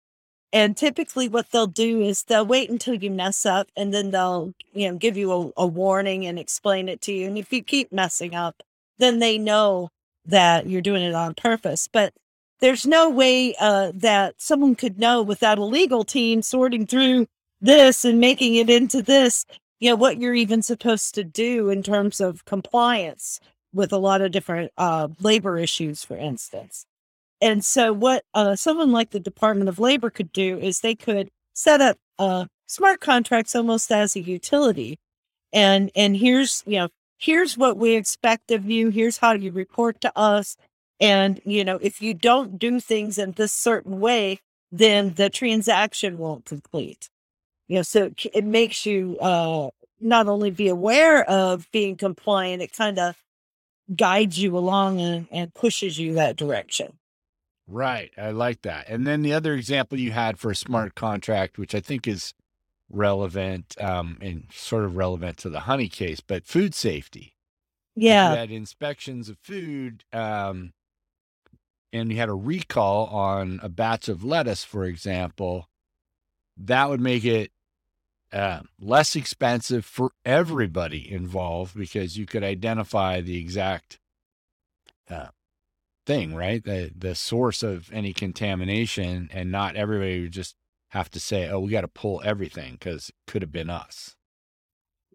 And 0.53 0.77
typically, 0.77 1.29
what 1.29 1.51
they'll 1.51 1.69
do 1.69 2.01
is 2.01 2.25
they'll 2.25 2.45
wait 2.45 2.71
until 2.71 2.95
you 2.95 3.11
mess 3.11 3.47
up 3.47 3.69
and 3.77 3.95
then 3.95 4.11
they'll, 4.11 4.53
you 4.73 4.91
know, 4.91 4.99
give 4.99 5.17
you 5.17 5.33
a, 5.33 5.63
a 5.63 5.67
warning 5.67 6.27
and 6.27 6.39
explain 6.39 6.89
it 6.89 7.01
to 7.03 7.13
you. 7.13 7.29
And 7.29 7.39
if 7.39 7.53
you 7.53 7.63
keep 7.63 7.93
messing 7.93 8.35
up, 8.35 8.63
then 8.99 9.21
they 9.21 9.39
know 9.39 9.91
that 10.25 10.67
you're 10.67 10.83
doing 10.83 11.03
it 11.03 11.15
on 11.15 11.35
purpose. 11.35 11.89
But 11.91 12.15
there's 12.59 12.85
no 12.85 13.09
way 13.09 13.55
uh, 13.61 13.93
that 13.95 14.35
someone 14.39 14.75
could 14.75 14.99
know 14.99 15.23
without 15.23 15.59
a 15.59 15.65
legal 15.65 16.05
team 16.05 16.43
sorting 16.43 16.87
through 16.87 17.27
this 17.61 18.05
and 18.05 18.19
making 18.19 18.57
it 18.57 18.69
into 18.69 19.03
this, 19.03 19.47
you 19.79 19.91
know, 19.91 19.97
what 19.97 20.19
you're 20.19 20.35
even 20.35 20.63
supposed 20.63 21.15
to 21.15 21.25
do 21.25 21.71
in 21.71 21.83
terms 21.83 22.21
of 22.21 22.45
compliance 22.45 23.41
with 23.73 23.93
a 23.93 23.99
lot 23.99 24.21
of 24.21 24.33
different 24.33 24.73
uh, 24.77 25.09
labor 25.21 25.59
issues, 25.59 26.05
for 26.05 26.17
instance. 26.17 26.87
And 27.41 27.65
so, 27.65 27.93
what 27.93 28.25
uh, 28.35 28.57
someone 28.57 28.93
like 28.93 29.11
the 29.11 29.21
Department 29.21 29.69
of 29.69 29.79
Labor 29.79 30.11
could 30.11 30.33
do 30.33 30.59
is 30.59 30.81
they 30.81 30.95
could 30.95 31.31
set 31.55 31.81
up 31.81 31.97
uh, 32.19 32.47
smart 32.67 33.01
contracts 33.01 33.55
almost 33.55 33.91
as 33.91 34.15
a 34.15 34.21
utility, 34.21 34.99
and 35.53 35.91
and 35.95 36.17
here's 36.17 36.63
you 36.67 36.79
know 36.79 36.89
here's 37.19 37.57
what 37.57 37.77
we 37.79 37.95
expect 37.95 38.51
of 38.51 38.67
you. 38.71 38.91
Here's 38.91 39.19
how 39.19 39.33
you 39.33 39.53
report 39.53 40.01
to 40.03 40.13
us, 40.19 40.57
and 41.01 41.41
you 41.45 41.65
know 41.65 41.79
if 41.81 42.03
you 42.03 42.13
don't 42.15 42.59
do 42.59 42.79
things 42.81 43.19
in 43.19 43.33
this 43.33 43.53
certain 43.53 44.01
way, 44.01 44.41
then 44.71 45.15
the 45.15 45.31
transaction 45.31 46.19
won't 46.19 46.45
complete. 46.45 47.09
You 47.69 47.77
know, 47.77 47.83
so 47.83 48.11
it 48.35 48.45
makes 48.45 48.85
you 48.85 49.17
uh, 49.21 49.71
not 50.01 50.27
only 50.29 50.51
be 50.51 50.69
aware 50.69 51.25
of 51.25 51.71
being 51.73 51.97
compliant, 51.97 52.63
it 52.63 52.73
kind 52.73 52.99
of 52.99 53.17
guides 53.95 54.39
you 54.39 54.57
along 54.57 55.01
and, 55.01 55.29
and 55.31 55.55
pushes 55.55 55.99
you 55.99 56.15
that 56.15 56.37
direction. 56.37 56.99
Right. 57.67 58.11
I 58.19 58.31
like 58.31 58.63
that. 58.63 58.89
And 58.89 59.07
then 59.07 59.23
the 59.23 59.33
other 59.33 59.55
example 59.55 59.99
you 59.99 60.11
had 60.11 60.39
for 60.39 60.51
a 60.51 60.57
smart 60.57 60.95
contract, 60.95 61.59
which 61.59 61.75
I 61.75 61.81
think 61.81 62.09
is 62.09 62.35
relevant 62.89 63.81
um, 63.81 64.19
and 64.21 64.47
sort 64.53 64.85
of 64.85 64.97
relevant 64.97 65.39
to 65.39 65.49
the 65.51 65.61
honey 65.61 65.89
case, 65.89 66.21
but 66.21 66.47
food 66.47 66.75
safety. 66.75 67.37
Yeah. 67.95 68.31
You 68.31 68.37
had 68.39 68.51
inspections 68.51 69.29
of 69.29 69.39
food 69.39 70.05
um, 70.13 70.73
and 71.93 72.11
you 72.11 72.19
had 72.19 72.29
a 72.29 72.35
recall 72.35 73.07
on 73.07 73.61
a 73.63 73.69
batch 73.69 74.09
of 74.09 74.25
lettuce, 74.25 74.65
for 74.65 74.85
example. 74.85 75.69
That 76.57 76.89
would 76.89 77.01
make 77.01 77.25
it 77.25 77.53
uh, 78.33 78.61
less 78.81 79.17
expensive 79.17 79.85
for 79.85 80.13
everybody 80.25 81.11
involved 81.11 81.77
because 81.77 82.17
you 82.17 82.27
could 82.27 82.45
identify 82.45 83.21
the 83.21 83.39
exact 83.39 83.99
uh, 85.09 85.29
thing, 86.07 86.35
right? 86.35 86.63
The 86.63 86.93
the 86.97 87.15
source 87.15 87.63
of 87.63 87.93
any 87.93 88.13
contamination, 88.13 89.29
and 89.33 89.51
not 89.51 89.77
everybody 89.77 90.23
would 90.23 90.33
just 90.33 90.55
have 90.91 91.11
to 91.11 91.21
say, 91.21 91.49
"Oh, 91.49 91.61
we 91.61 91.71
got 91.71 91.83
to 91.83 91.89
pull 91.89 92.23
everything" 92.25 92.75
because 92.75 93.09
it 93.09 93.15
could 93.27 93.43
have 93.43 93.53
been 93.53 93.71
us. 93.71 94.17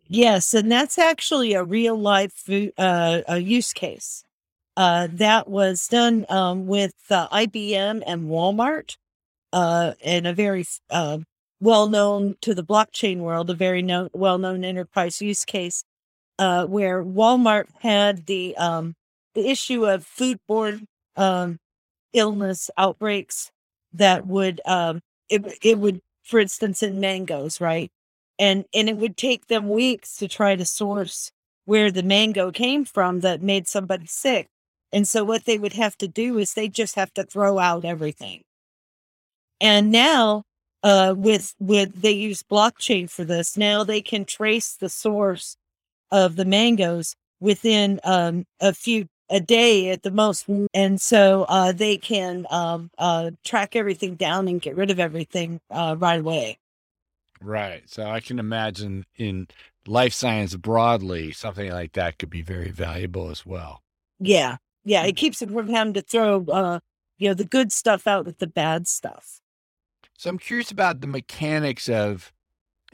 Yes, 0.07 0.53
and 0.53 0.71
that's 0.71 0.97
actually 0.97 1.53
a 1.53 1.63
real 1.63 1.97
life 1.97 2.49
uh, 2.77 3.21
a 3.27 3.39
use 3.39 3.73
case. 3.73 4.23
Uh, 4.77 5.07
that 5.09 5.47
was 5.47 5.87
done 5.87 6.25
um, 6.29 6.67
with 6.67 6.95
uh, 7.09 7.29
IBM 7.29 8.03
and 8.05 8.29
Walmart 8.29 8.97
uh, 9.53 9.93
in 10.01 10.25
a 10.25 10.33
very 10.33 10.65
uh, 10.89 11.19
well 11.59 11.87
known 11.87 12.35
to 12.41 12.53
the 12.53 12.63
blockchain 12.63 13.19
world, 13.19 13.49
a 13.49 13.53
very 13.53 13.81
known, 13.81 14.09
well 14.13 14.37
known 14.37 14.63
enterprise 14.63 15.21
use 15.21 15.45
case 15.45 15.83
uh, 16.39 16.65
where 16.65 17.03
Walmart 17.03 17.67
had 17.81 18.25
the 18.25 18.55
um, 18.57 18.95
the 19.33 19.49
issue 19.49 19.85
of 19.85 20.05
foodborne 20.05 20.85
um, 21.15 21.59
illness 22.13 22.69
outbreaks 22.77 23.51
that 23.93 24.27
would 24.27 24.61
um, 24.65 25.01
it 25.29 25.57
it 25.61 25.79
would, 25.79 26.01
for 26.23 26.39
instance, 26.39 26.83
in 26.83 26.99
mangoes, 26.99 27.61
right, 27.61 27.91
and 28.39 28.65
and 28.73 28.89
it 28.89 28.97
would 28.97 29.17
take 29.17 29.47
them 29.47 29.69
weeks 29.69 30.17
to 30.17 30.27
try 30.27 30.55
to 30.55 30.65
source 30.65 31.31
where 31.65 31.91
the 31.91 32.03
mango 32.03 32.51
came 32.51 32.85
from 32.85 33.21
that 33.21 33.41
made 33.41 33.67
somebody 33.67 34.05
sick. 34.05 34.47
And 34.91 35.07
so 35.07 35.23
what 35.23 35.45
they 35.45 35.57
would 35.57 35.73
have 35.73 35.97
to 35.97 36.07
do 36.07 36.37
is 36.37 36.53
they 36.53 36.69
just 36.69 36.95
have 36.95 37.13
to 37.15 37.23
throw 37.23 37.59
out 37.59 37.83
everything. 37.83 38.43
And 39.59 39.91
now 39.91 40.43
uh, 40.85 41.15
with 41.17 41.55
with 41.59 41.99
they 41.99 42.11
use 42.11 42.43
blockchain 42.43 43.09
for 43.09 43.25
this. 43.25 43.57
Now 43.57 43.83
they 43.83 44.01
can 44.01 44.23
trace 44.23 44.75
the 44.75 44.87
source 44.87 45.57
of 46.11 46.35
the 46.35 46.45
mangoes 46.45 47.15
within 47.39 47.99
um, 48.03 48.45
a 48.61 48.71
few 48.71 49.07
a 49.31 49.39
day 49.39 49.89
at 49.89 50.03
the 50.03 50.11
most, 50.11 50.45
and 50.75 51.01
so 51.01 51.47
uh, 51.49 51.71
they 51.71 51.97
can 51.97 52.45
um, 52.51 52.91
uh, 52.99 53.31
track 53.43 53.75
everything 53.75 54.13
down 54.13 54.47
and 54.47 54.61
get 54.61 54.75
rid 54.75 54.91
of 54.91 54.99
everything 54.99 55.59
uh, 55.71 55.95
right 55.97 56.19
away. 56.19 56.59
Right. 57.41 57.81
So 57.87 58.03
I 58.03 58.19
can 58.19 58.37
imagine 58.37 59.05
in 59.17 59.47
life 59.87 60.13
science 60.13 60.55
broadly, 60.55 61.31
something 61.31 61.71
like 61.71 61.93
that 61.93 62.19
could 62.19 62.29
be 62.29 62.43
very 62.43 62.69
valuable 62.69 63.31
as 63.31 63.43
well. 63.43 63.81
Yeah, 64.19 64.57
yeah. 64.83 65.03
It 65.05 65.15
keeps 65.15 65.41
it 65.41 65.49
from 65.49 65.69
having 65.69 65.95
to 65.95 66.03
throw, 66.03 66.45
uh, 66.45 66.79
you 67.17 67.29
know, 67.29 67.33
the 67.33 67.45
good 67.45 67.71
stuff 67.71 68.05
out 68.05 68.25
with 68.25 68.37
the 68.37 68.47
bad 68.47 68.87
stuff. 68.87 69.41
So 70.17 70.29
I'm 70.29 70.39
curious 70.39 70.71
about 70.71 71.01
the 71.01 71.07
mechanics 71.07 71.89
of 71.89 72.31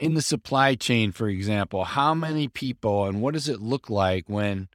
in 0.00 0.14
the 0.14 0.22
supply 0.22 0.74
chain, 0.74 1.12
for 1.12 1.28
example, 1.28 1.84
how 1.84 2.14
many 2.14 2.48
people 2.48 3.06
and 3.06 3.22
what 3.22 3.34
does 3.34 3.48
it 3.48 3.60
look 3.60 3.88
like 3.88 4.24
when 4.28 4.68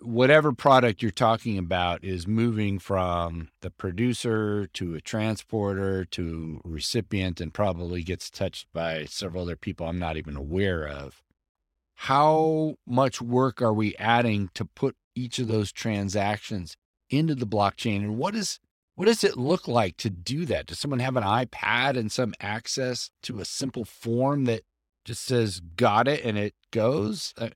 whatever 0.00 0.52
product 0.52 1.02
you're 1.02 1.10
talking 1.10 1.58
about 1.58 2.04
is 2.04 2.26
moving 2.26 2.78
from 2.78 3.48
the 3.60 3.70
producer 3.70 4.66
to 4.68 4.94
a 4.94 5.00
transporter 5.00 6.04
to 6.04 6.60
a 6.64 6.68
recipient 6.68 7.40
and 7.40 7.52
probably 7.52 8.02
gets 8.02 8.30
touched 8.30 8.66
by 8.72 9.04
several 9.04 9.42
other 9.42 9.56
people 9.56 9.86
I'm 9.86 9.98
not 9.98 10.16
even 10.16 10.36
aware 10.36 10.86
of. 10.86 11.22
How 11.96 12.76
much 12.86 13.20
work 13.20 13.60
are 13.60 13.72
we 13.72 13.96
adding 13.96 14.50
to 14.54 14.64
put 14.64 14.96
each 15.16 15.40
of 15.40 15.48
those 15.48 15.72
transactions 15.72 16.76
into 17.10 17.34
the 17.34 17.46
blockchain? 17.46 17.96
And 17.96 18.16
what 18.16 18.36
is 18.36 18.60
what 18.98 19.04
does 19.06 19.22
it 19.22 19.36
look 19.36 19.68
like 19.68 19.96
to 19.98 20.10
do 20.10 20.44
that? 20.46 20.66
Does 20.66 20.80
someone 20.80 20.98
have 20.98 21.16
an 21.16 21.22
iPad 21.22 21.96
and 21.96 22.10
some 22.10 22.34
access 22.40 23.10
to 23.22 23.38
a 23.38 23.44
simple 23.44 23.84
form 23.84 24.46
that 24.46 24.62
just 25.04 25.24
says 25.24 25.60
got 25.60 26.08
it 26.08 26.24
and 26.24 26.36
it 26.36 26.56
goes? 26.72 27.32
Uh, 27.38 27.50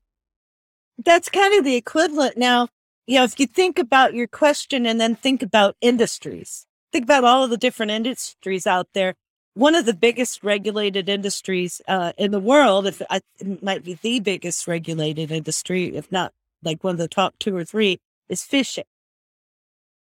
That's 0.97 1.27
kind 1.27 1.53
of 1.59 1.65
the 1.65 1.75
equivalent. 1.75 2.37
Now, 2.37 2.69
you 3.07 3.17
know, 3.17 3.25
if 3.25 3.37
you 3.41 3.45
think 3.45 3.77
about 3.77 4.13
your 4.13 4.25
question 4.25 4.85
and 4.85 5.01
then 5.01 5.15
think 5.15 5.43
about 5.43 5.75
industries, 5.81 6.65
think 6.93 7.03
about 7.03 7.25
all 7.25 7.43
of 7.43 7.49
the 7.49 7.57
different 7.57 7.91
industries 7.91 8.65
out 8.65 8.87
there. 8.93 9.15
One 9.53 9.75
of 9.75 9.85
the 9.85 9.93
biggest 9.93 10.45
regulated 10.45 11.09
industries 11.09 11.81
uh, 11.89 12.13
in 12.17 12.31
the 12.31 12.39
world, 12.39 12.87
if 12.87 13.01
I, 13.09 13.19
it 13.39 13.61
might 13.61 13.83
be 13.83 13.95
the 13.95 14.21
biggest 14.21 14.65
regulated 14.65 15.29
industry, 15.29 15.93
if 15.93 16.09
not 16.09 16.31
like 16.63 16.85
one 16.85 16.93
of 16.93 16.99
the 16.99 17.09
top 17.09 17.35
two 17.37 17.53
or 17.53 17.65
three, 17.65 17.99
is 18.29 18.43
fishing. 18.43 18.85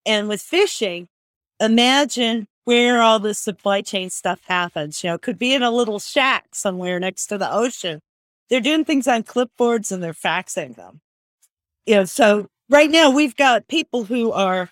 And 0.04 0.28
with 0.28 0.42
fishing, 0.42 1.06
imagine 1.60 2.48
where 2.64 3.02
all 3.02 3.18
this 3.18 3.38
supply 3.38 3.82
chain 3.82 4.10
stuff 4.10 4.40
happens. 4.46 5.02
You 5.02 5.10
know, 5.10 5.14
it 5.14 5.22
could 5.22 5.38
be 5.38 5.54
in 5.54 5.62
a 5.62 5.70
little 5.70 5.98
shack 5.98 6.54
somewhere 6.54 6.98
next 6.98 7.26
to 7.26 7.38
the 7.38 7.52
ocean. 7.52 8.00
They're 8.48 8.60
doing 8.60 8.84
things 8.84 9.06
on 9.06 9.22
clipboards 9.22 9.92
and 9.92 10.02
they're 10.02 10.12
faxing 10.12 10.76
them. 10.76 11.00
You 11.86 11.96
know, 11.96 12.04
so 12.04 12.48
right 12.68 12.90
now 12.90 13.10
we've 13.10 13.36
got 13.36 13.68
people 13.68 14.04
who 14.04 14.32
are 14.32 14.70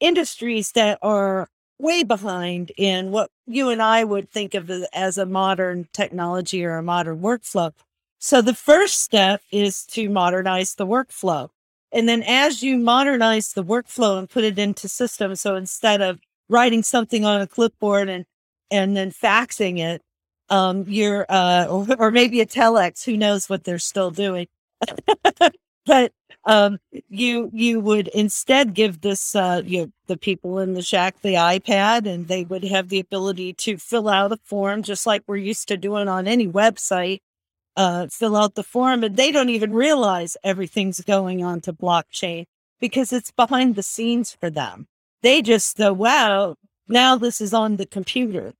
industries 0.00 0.72
that 0.72 0.98
are 1.02 1.48
way 1.78 2.02
behind 2.02 2.72
in 2.76 3.10
what 3.10 3.30
you 3.46 3.70
and 3.70 3.82
I 3.82 4.04
would 4.04 4.30
think 4.30 4.54
of 4.54 4.70
as 4.92 5.18
a 5.18 5.26
modern 5.26 5.88
technology 5.92 6.64
or 6.64 6.76
a 6.76 6.82
modern 6.82 7.20
workflow. 7.20 7.72
So 8.18 8.42
the 8.42 8.54
first 8.54 9.00
step 9.00 9.40
is 9.50 9.84
to 9.86 10.10
modernize 10.10 10.74
the 10.74 10.86
workflow. 10.86 11.50
And 11.92 12.08
then 12.08 12.22
as 12.22 12.62
you 12.62 12.78
modernize 12.78 13.52
the 13.52 13.64
workflow 13.64 14.18
and 14.18 14.28
put 14.28 14.44
it 14.44 14.58
into 14.58 14.88
systems, 14.88 15.40
so 15.40 15.56
instead 15.56 16.00
of 16.00 16.20
writing 16.48 16.82
something 16.82 17.24
on 17.24 17.40
a 17.40 17.46
clipboard 17.46 18.08
and 18.08 18.26
and 18.70 18.96
then 18.96 19.10
faxing 19.10 19.80
it, 19.80 20.02
um, 20.48 20.84
you're 20.86 21.26
uh, 21.28 21.66
or, 21.68 21.86
or 21.98 22.10
maybe 22.10 22.40
a 22.40 22.46
telex, 22.46 23.04
who 23.04 23.16
knows 23.16 23.48
what 23.48 23.64
they're 23.64 23.78
still 23.78 24.10
doing. 24.10 24.46
but 25.86 26.12
um, 26.44 26.78
you 27.08 27.50
you 27.52 27.80
would 27.80 28.08
instead 28.08 28.74
give 28.74 29.00
this 29.00 29.34
uh, 29.34 29.62
you 29.64 29.92
the 30.06 30.16
people 30.16 30.58
in 30.60 30.74
the 30.74 30.82
shack 30.82 31.16
the 31.22 31.34
iPad, 31.34 32.06
and 32.06 32.28
they 32.28 32.44
would 32.44 32.64
have 32.64 32.88
the 32.88 33.00
ability 33.00 33.52
to 33.54 33.76
fill 33.76 34.08
out 34.08 34.32
a 34.32 34.36
form 34.44 34.82
just 34.82 35.06
like 35.06 35.22
we're 35.26 35.36
used 35.36 35.68
to 35.68 35.76
doing 35.76 36.08
on 36.08 36.28
any 36.28 36.46
website 36.46 37.20
uh, 37.76 38.06
fill 38.08 38.36
out 38.36 38.54
the 38.54 38.62
form 38.62 39.04
and 39.04 39.16
they 39.16 39.32
don't 39.32 39.48
even 39.48 39.72
realize 39.72 40.36
everything's 40.42 41.00
going 41.00 41.44
on 41.44 41.60
to 41.62 41.72
blockchain 41.72 42.46
because 42.80 43.12
it's 43.12 43.30
behind 43.30 43.74
the 43.74 43.82
scenes 43.82 44.32
for 44.32 44.50
them. 44.50 44.86
They 45.22 45.42
just 45.42 45.76
go, 45.76 45.92
wow, 45.92 46.56
Now 46.88 47.16
this 47.16 47.40
is 47.40 47.54
on 47.54 47.76
the 47.76 47.86
computer. 47.86 48.54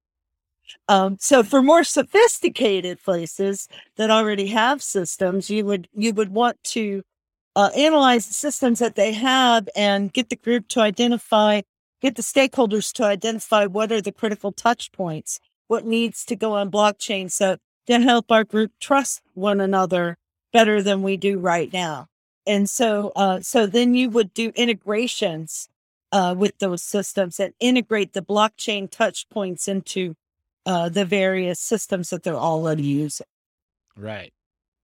Um, 0.88 1.16
so 1.20 1.42
for 1.42 1.62
more 1.62 1.82
sophisticated 1.82 3.02
places 3.02 3.66
that 3.96 4.10
already 4.10 4.46
have 4.48 4.82
systems, 4.82 5.50
you 5.50 5.64
would 5.64 5.88
you 5.92 6.12
would 6.14 6.30
want 6.32 6.62
to 6.64 7.02
uh, 7.56 7.70
analyze 7.76 8.28
the 8.28 8.34
systems 8.34 8.78
that 8.78 8.94
they 8.94 9.12
have 9.12 9.68
and 9.74 10.12
get 10.12 10.28
the 10.28 10.36
group 10.36 10.68
to 10.68 10.80
identify, 10.80 11.62
get 12.00 12.14
the 12.14 12.22
stakeholders 12.22 12.92
to 12.92 13.04
identify 13.04 13.66
what 13.66 13.90
are 13.90 14.00
the 14.00 14.12
critical 14.12 14.52
touch 14.52 14.92
points, 14.92 15.40
what 15.66 15.84
needs 15.84 16.24
to 16.24 16.36
go 16.36 16.52
on 16.52 16.70
blockchain, 16.70 17.30
so 17.30 17.56
to 17.90 18.00
help 18.00 18.30
our 18.32 18.44
group 18.44 18.72
trust 18.80 19.22
one 19.34 19.60
another 19.60 20.16
better 20.52 20.82
than 20.82 21.02
we 21.02 21.16
do 21.16 21.38
right 21.38 21.72
now. 21.72 22.06
And 22.46 22.68
so, 22.68 23.12
uh, 23.16 23.40
so 23.40 23.66
then 23.66 23.94
you 23.94 24.10
would 24.10 24.34
do 24.34 24.52
integrations 24.56 25.68
uh, 26.12 26.34
with 26.36 26.58
those 26.58 26.82
systems 26.82 27.38
and 27.38 27.54
integrate 27.60 28.12
the 28.12 28.22
blockchain 28.22 28.90
touch 28.90 29.28
points 29.30 29.68
into 29.68 30.14
uh, 30.66 30.88
the 30.88 31.04
various 31.04 31.60
systems 31.60 32.10
that 32.10 32.22
they're 32.22 32.34
already 32.34 32.82
using. 32.82 33.26
Right. 33.96 34.32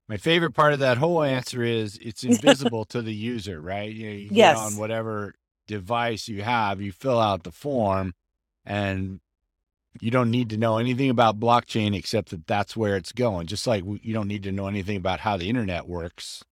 My 0.08 0.16
favorite 0.18 0.52
part 0.52 0.72
of 0.72 0.78
that 0.80 0.98
whole 0.98 1.22
answer 1.22 1.62
is 1.62 1.98
it's 1.98 2.24
invisible 2.24 2.84
to 2.86 3.02
the 3.02 3.14
user, 3.14 3.60
right? 3.60 3.90
You, 3.92 4.08
know, 4.08 4.16
you 4.16 4.32
get 4.32 4.36
Yes. 4.36 4.56
on 4.56 4.76
whatever 4.76 5.34
device 5.66 6.28
you 6.28 6.42
have, 6.42 6.80
you 6.80 6.92
fill 6.92 7.18
out 7.20 7.42
the 7.42 7.50
form, 7.52 8.14
and 8.64 9.20
you 10.00 10.10
don't 10.10 10.30
need 10.30 10.50
to 10.50 10.56
know 10.56 10.78
anything 10.78 11.10
about 11.10 11.40
blockchain 11.40 11.96
except 11.96 12.30
that 12.30 12.46
that's 12.46 12.76
where 12.76 12.96
it's 12.96 13.12
going. 13.12 13.46
Just 13.46 13.66
like 13.66 13.84
you 13.84 14.14
don't 14.14 14.28
need 14.28 14.42
to 14.44 14.52
know 14.52 14.66
anything 14.66 14.96
about 14.96 15.20
how 15.20 15.36
the 15.36 15.48
internet 15.48 15.88
works 15.88 16.44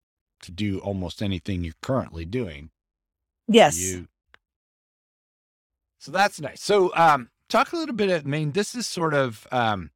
to 0.42 0.52
do 0.52 0.78
almost 0.78 1.22
anything 1.22 1.64
you're 1.64 1.74
currently 1.82 2.24
doing. 2.24 2.70
Yes. 3.48 3.78
You. 3.80 4.08
So 5.98 6.12
that's 6.12 6.40
nice. 6.40 6.62
So, 6.62 6.92
um, 6.94 7.30
talk 7.48 7.72
a 7.72 7.76
little 7.76 7.94
bit. 7.94 8.10
I 8.10 8.28
mean, 8.28 8.52
this 8.52 8.74
is 8.74 8.86
sort 8.86 9.14
of 9.14 9.46
um, 9.50 9.90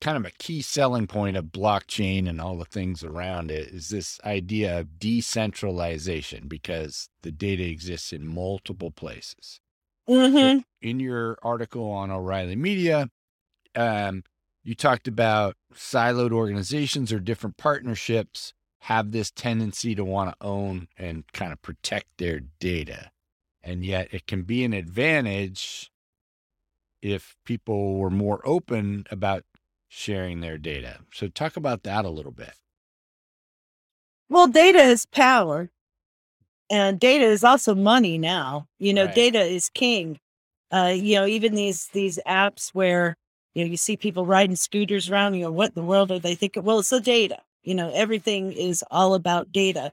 kind 0.00 0.16
of 0.16 0.24
a 0.24 0.30
key 0.38 0.62
selling 0.62 1.06
point 1.06 1.36
of 1.36 1.46
blockchain 1.46 2.28
and 2.28 2.40
all 2.40 2.56
the 2.56 2.64
things 2.64 3.02
around 3.02 3.50
it. 3.50 3.68
Is 3.68 3.88
this 3.88 4.20
idea 4.24 4.80
of 4.80 4.98
decentralization 4.98 6.46
because 6.46 7.08
the 7.22 7.32
data 7.32 7.64
exists 7.64 8.12
in 8.12 8.26
multiple 8.26 8.90
places. 8.90 9.60
Hmm 10.08 10.58
In 10.80 11.00
your 11.00 11.38
article 11.42 11.90
on 11.90 12.10
O'Reilly 12.10 12.56
Media, 12.56 13.10
um, 13.74 14.24
you 14.64 14.74
talked 14.74 15.06
about 15.06 15.56
siloed 15.74 16.32
organizations 16.32 17.12
or 17.12 17.20
different 17.20 17.56
partnerships 17.56 18.54
have 18.82 19.10
this 19.10 19.30
tendency 19.30 19.94
to 19.94 20.04
want 20.04 20.30
to 20.30 20.46
own 20.46 20.88
and 20.96 21.24
kind 21.32 21.52
of 21.52 21.60
protect 21.62 22.06
their 22.16 22.40
data. 22.58 23.10
And 23.62 23.84
yet 23.84 24.08
it 24.12 24.26
can 24.26 24.42
be 24.42 24.64
an 24.64 24.72
advantage 24.72 25.90
if 27.02 27.36
people 27.44 27.96
were 27.96 28.10
more 28.10 28.40
open 28.44 29.06
about 29.10 29.44
sharing 29.88 30.40
their 30.40 30.58
data. 30.58 31.00
So 31.12 31.28
talk 31.28 31.56
about 31.56 31.82
that 31.82 32.04
a 32.04 32.10
little 32.10 32.32
bit. 32.32 32.54
Well, 34.28 34.46
data 34.46 34.78
is 34.78 35.06
power, 35.06 35.70
and 36.70 37.00
data 37.00 37.24
is 37.24 37.44
also 37.44 37.74
money 37.74 38.18
now. 38.18 38.66
You 38.78 38.92
know, 38.94 39.04
Right. 39.06 39.14
data 39.14 39.40
is 39.42 39.68
king. 39.70 40.18
Uh, 40.72 40.92
you 40.94 41.14
know, 41.16 41.26
even 41.26 41.54
these 41.54 41.88
these 41.88 42.18
apps 42.26 42.70
where 42.74 43.16
you 43.54 43.64
know 43.64 43.70
you 43.70 43.76
see 43.76 43.96
people 43.96 44.26
riding 44.26 44.56
scooters 44.56 45.10
around. 45.10 45.34
You 45.34 45.44
know, 45.44 45.52
what 45.52 45.68
in 45.70 45.74
the 45.74 45.82
world 45.88 46.10
are 46.12 46.18
they 46.18 46.34
thinking? 46.34 46.64
Well, 46.64 46.80
it's 46.80 46.90
the 46.90 47.00
data. 47.00 47.38
You 47.62 47.74
know, 47.74 47.90
everything 47.94 48.52
is 48.52 48.84
all 48.90 49.14
about 49.14 49.52
data. 49.52 49.92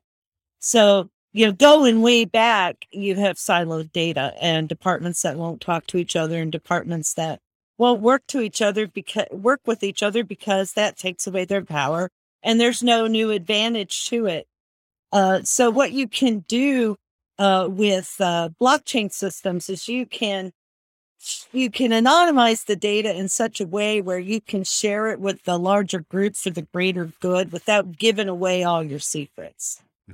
So 0.60 1.10
you 1.34 1.46
know, 1.48 1.52
going 1.54 2.02
way 2.02 2.26
back, 2.26 2.88
you 2.92 3.16
have 3.16 3.38
siloed 3.38 3.92
data 3.92 4.34
and 4.42 4.70
departments 4.70 5.22
that 5.24 5.36
won't 5.38 5.62
talk 5.62 5.86
to 5.88 5.98
each 5.98 6.16
other, 6.16 6.42
and 6.42 6.52
departments 6.52 7.14
that 7.16 7.42
won't 7.78 8.02
work 8.02 8.24
to 8.28 8.40
each 8.42 8.62
other 8.62 8.88
because 8.88 9.28
work 9.32 9.62
with 9.66 9.84
each 9.84 10.02
other 10.04 10.24
because 10.24 10.74
that 10.74 10.98
takes 10.98 11.28
away 11.28 11.46
their 11.46 11.64
power 11.64 12.10
and 12.42 12.60
there's 12.60 12.84
no 12.84 13.08
new 13.08 13.32
advantage 13.32 14.06
to 14.06 14.26
it. 14.28 14.48
Uh, 15.16 15.42
so 15.44 15.70
what 15.70 15.94
you 15.94 16.10
can 16.10 16.40
do 16.40 16.98
uh, 17.40 17.70
with 17.72 18.18
uh, 18.20 18.50
blockchain 18.60 19.10
systems 19.10 19.70
is 19.70 19.88
you 19.88 20.06
can 20.06 20.52
you 21.54 21.72
can 21.72 21.92
anonymize 21.92 22.66
the 22.66 22.76
data 22.76 23.16
in 23.16 23.30
such 23.30 23.62
a 23.62 23.66
way 23.66 24.02
where 24.02 24.20
you 24.20 24.42
can 24.42 24.66
share 24.66 25.08
it 25.08 25.22
with 25.22 25.42
the 25.44 25.58
larger 25.58 26.02
group 26.02 26.36
for 26.36 26.50
the 26.50 26.64
greater 26.64 27.14
good 27.22 27.54
without 27.54 27.98
giving 27.98 28.28
away 28.28 28.64
all 28.64 28.84
your 28.84 29.00
secrets. 29.00 29.82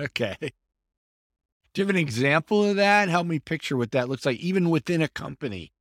Okay. 0.00 0.34
Do 0.40 0.48
you 1.82 1.84
have 1.84 1.90
an 1.94 2.00
example 2.00 2.64
of 2.64 2.76
that? 2.76 3.10
Help 3.10 3.26
me 3.26 3.38
picture 3.38 3.76
what 3.76 3.90
that 3.90 4.08
looks 4.08 4.24
like, 4.24 4.38
even 4.38 4.70
within 4.70 5.02
a 5.02 5.08
company. 5.08 5.72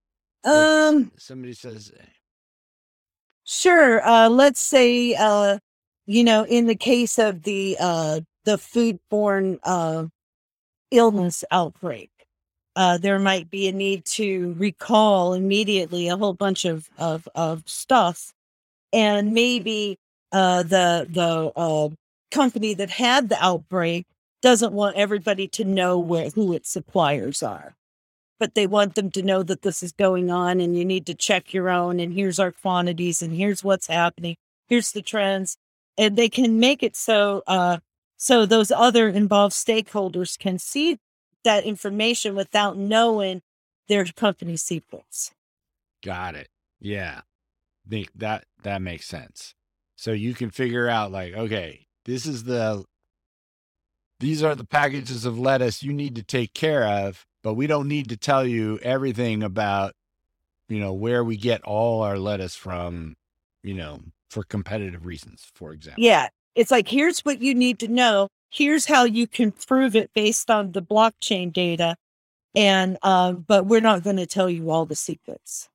Um, 0.44 1.14
somebody 1.18 1.54
says, 1.54 1.94
Sure. 3.46 4.06
Uh, 4.06 4.28
let's 4.28 4.60
say, 4.60 5.16
uh, 5.16 5.60
you 6.06 6.26
know, 6.26 6.44
in 6.44 6.68
the 6.68 6.76
case 6.76 7.18
of 7.18 7.44
the 7.44 7.78
uh, 7.80 8.20
the 8.50 8.58
foodborne 8.58 9.60
uh, 9.62 10.08
illness 10.90 11.44
outbreak, 11.52 12.10
uh, 12.76 12.98
there 12.98 13.20
might 13.20 13.52
be 13.52 13.68
a 13.68 13.72
need 13.72 14.04
to 14.06 14.56
recall 14.58 15.36
immediately 15.36 16.08
a 16.08 16.18
whole 16.18 16.34
bunch 16.34 16.66
of 16.66 16.90
of, 16.98 17.28
of 17.36 17.62
stuff, 17.68 18.34
and 18.92 19.34
maybe 19.34 20.00
uh, 20.32 20.64
the 20.64 21.06
the 21.12 21.52
uh, 21.56 21.90
company 22.32 22.74
that 22.74 22.90
had 22.90 23.30
the 23.30 23.38
outbreak 23.40 24.08
doesn't 24.42 24.74
want 24.74 24.96
everybody 24.98 25.48
to 25.48 25.64
know 25.64 26.00
where 26.00 26.32
who 26.32 26.52
its 26.54 26.72
suppliers 26.72 27.44
are. 27.44 27.76
But 28.40 28.56
they 28.56 28.66
want 28.66 28.96
them 28.96 29.12
to 29.12 29.22
know 29.22 29.44
that 29.44 29.62
this 29.62 29.84
is 29.84 29.92
going 29.92 30.32
on 30.32 30.60
and 30.60 30.76
you 30.76 30.86
need 30.86 31.06
to 31.08 31.14
check 31.14 31.54
your 31.54 31.70
own 31.70 32.00
and 32.00 32.14
here's 32.14 32.40
our 32.40 32.52
quantities 32.52 33.22
and 33.22 33.34
here's 33.36 33.64
what's 33.64 33.88
happening. 33.88 34.38
Here's 34.70 34.92
the 34.92 35.04
trends. 35.04 35.58
And 35.98 36.18
they 36.18 36.30
can 36.30 36.60
make 36.60 36.82
it 36.82 36.96
so 36.96 37.44
uh 37.46 37.80
so 38.20 38.46
those 38.46 38.70
other 38.70 39.10
involved 39.10 39.56
stakeholders 39.56 40.38
can 40.38 40.60
see 40.60 41.00
that 41.44 41.64
information 41.64 42.36
without 42.36 42.78
knowing 42.78 43.42
their 43.88 44.06
company 44.06 44.56
secrets 44.58 45.32
got 46.04 46.36
it. 46.36 46.50
Yeah. 46.80 47.22
Think 47.90 48.10
that 48.16 48.46
that 48.64 48.82
makes 48.82 49.08
sense. 49.08 49.56
So 49.96 50.12
you 50.12 50.34
can 50.34 50.50
figure 50.50 50.88
out 50.88 51.12
like, 51.12 51.34
okay, 51.34 51.88
this 52.06 52.26
is 52.26 52.44
the 52.44 52.84
these 54.20 54.44
are 54.44 54.56
the 54.56 54.66
packages 54.66 55.26
of 55.26 55.40
lettuce 55.40 55.82
you 55.82 55.94
need 55.94 56.16
to 56.16 56.24
take 56.24 56.54
care 56.54 56.84
of, 56.86 57.26
but 57.42 57.54
we 57.54 57.68
don't 57.68 57.88
need 57.88 58.10
to 58.10 58.18
tell 58.18 58.46
you 58.46 58.78
everything 58.84 59.44
about, 59.44 59.94
you 60.68 60.80
know, 60.80 60.94
where 60.94 61.24
we 61.24 61.38
get 61.38 61.64
all 61.64 62.02
our 62.02 62.18
lettuce 62.18 62.56
from, 62.56 63.16
you 63.64 63.74
know, 63.74 64.02
for 64.30 64.44
competitive 64.44 65.06
reasons, 65.06 65.48
for 65.56 65.72
example. 65.74 66.04
yeah 66.04 66.28
it's 66.60 66.72
like 66.72 66.88
here's 66.88 67.22
what 67.22 67.42
you 67.42 67.56
need 67.56 67.80
to 67.80 67.88
know 67.88 68.28
here's 68.52 68.86
how 68.86 69.04
you 69.04 69.28
can 69.28 69.52
prove 69.52 69.96
it 69.96 70.12
based 70.14 70.52
on 70.52 70.72
the 70.74 70.82
blockchain 70.82 71.52
data 71.54 71.96
and 72.56 72.98
um 73.04 73.46
but 73.48 73.66
we're 73.66 73.82
not 73.82 74.04
going 74.04 74.18
to 74.18 74.26
tell 74.28 74.50
you 74.50 74.70
all 74.70 74.86
the 74.86 74.96
secrets 74.96 75.70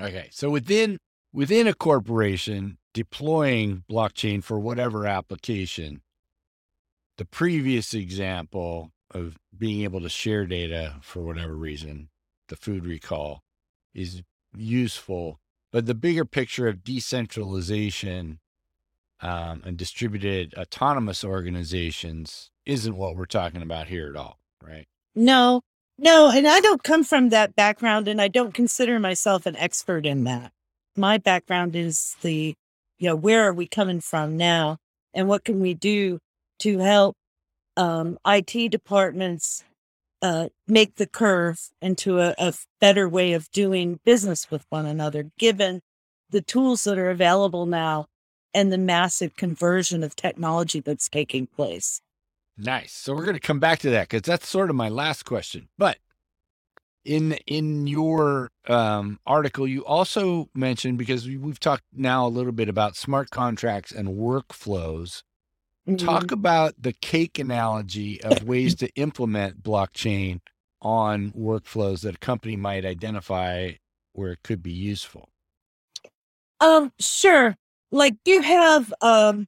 Okay. 0.00 0.28
So 0.30 0.50
within 0.50 0.98
within 1.32 1.66
a 1.66 1.74
corporation 1.74 2.78
deploying 2.92 3.84
blockchain 3.90 4.42
for 4.42 4.58
whatever 4.58 5.06
application, 5.06 6.02
the 7.18 7.24
previous 7.24 7.94
example 7.94 8.90
of 9.10 9.36
being 9.56 9.84
able 9.84 10.00
to 10.00 10.08
share 10.08 10.46
data 10.46 10.96
for 11.02 11.20
whatever 11.22 11.54
reason, 11.54 12.08
the 12.48 12.56
food 12.56 12.86
recall 12.86 13.42
is 13.94 14.22
useful. 14.56 15.38
But 15.72 15.86
the 15.86 15.94
bigger 15.94 16.24
picture 16.24 16.68
of 16.68 16.84
decentralization 16.84 18.38
um, 19.20 19.62
and 19.64 19.76
distributed 19.76 20.54
autonomous 20.56 21.24
organizations 21.24 22.50
isn't 22.64 22.96
what 22.96 23.16
we're 23.16 23.26
talking 23.26 23.62
about 23.62 23.88
here 23.88 24.08
at 24.10 24.16
all, 24.16 24.38
right? 24.62 24.86
No, 25.14 25.62
no, 25.98 26.30
and 26.30 26.46
I 26.46 26.60
don't 26.60 26.82
come 26.82 27.04
from 27.04 27.30
that 27.30 27.56
background 27.56 28.08
and 28.08 28.20
I 28.20 28.28
don't 28.28 28.52
consider 28.52 28.98
myself 28.98 29.46
an 29.46 29.56
expert 29.56 30.04
in 30.04 30.24
that. 30.24 30.52
My 30.96 31.18
background 31.18 31.74
is 31.74 32.16
the, 32.22 32.54
you 32.98 33.08
know, 33.08 33.16
where 33.16 33.46
are 33.48 33.52
we 33.52 33.66
coming 33.66 34.00
from 34.00 34.36
now 34.36 34.78
and 35.14 35.28
what 35.28 35.44
can 35.44 35.60
we 35.60 35.74
do 35.74 36.18
to 36.60 36.78
help 36.78 37.16
um, 37.76 38.18
IT 38.26 38.70
departments 38.70 39.64
uh, 40.22 40.48
make 40.66 40.96
the 40.96 41.06
curve 41.06 41.68
into 41.80 42.20
a, 42.20 42.34
a 42.38 42.52
better 42.80 43.08
way 43.08 43.32
of 43.32 43.50
doing 43.50 44.00
business 44.04 44.50
with 44.50 44.64
one 44.70 44.86
another, 44.86 45.30
given 45.38 45.80
the 46.30 46.40
tools 46.40 46.84
that 46.84 46.98
are 46.98 47.10
available 47.10 47.66
now 47.66 48.06
and 48.56 48.72
the 48.72 48.78
massive 48.78 49.36
conversion 49.36 50.02
of 50.02 50.16
technology 50.16 50.80
that's 50.80 51.10
taking 51.10 51.46
place. 51.46 52.00
Nice. 52.56 52.92
So 52.92 53.14
we're 53.14 53.26
going 53.26 53.36
to 53.36 53.40
come 53.40 53.60
back 53.60 53.80
to 53.80 53.90
that 53.90 54.08
because 54.08 54.22
that's 54.22 54.48
sort 54.48 54.70
of 54.70 54.76
my 54.76 54.88
last 54.88 55.26
question. 55.26 55.68
But 55.76 55.98
in 57.04 57.34
in 57.46 57.86
your 57.86 58.50
um, 58.66 59.20
article, 59.26 59.68
you 59.68 59.84
also 59.84 60.48
mentioned 60.54 60.96
because 60.96 61.28
we- 61.28 61.36
we've 61.36 61.60
talked 61.60 61.84
now 61.92 62.26
a 62.26 62.28
little 62.28 62.50
bit 62.50 62.70
about 62.70 62.96
smart 62.96 63.28
contracts 63.30 63.92
and 63.92 64.08
workflows. 64.08 65.22
Talk 65.98 66.32
about 66.32 66.74
the 66.80 66.94
cake 66.94 67.38
analogy 67.38 68.20
of 68.22 68.42
ways 68.42 68.74
to 68.76 68.88
implement 68.96 69.62
blockchain 69.62 70.40
on 70.80 71.30
workflows 71.32 72.00
that 72.00 72.16
a 72.16 72.18
company 72.18 72.56
might 72.56 72.86
identify 72.86 73.72
where 74.14 74.32
it 74.32 74.42
could 74.42 74.62
be 74.62 74.72
useful? 74.72 75.28
Um, 76.60 76.92
sure. 76.98 77.56
Like 77.92 78.16
you 78.24 78.42
have 78.42 78.92
um 79.00 79.46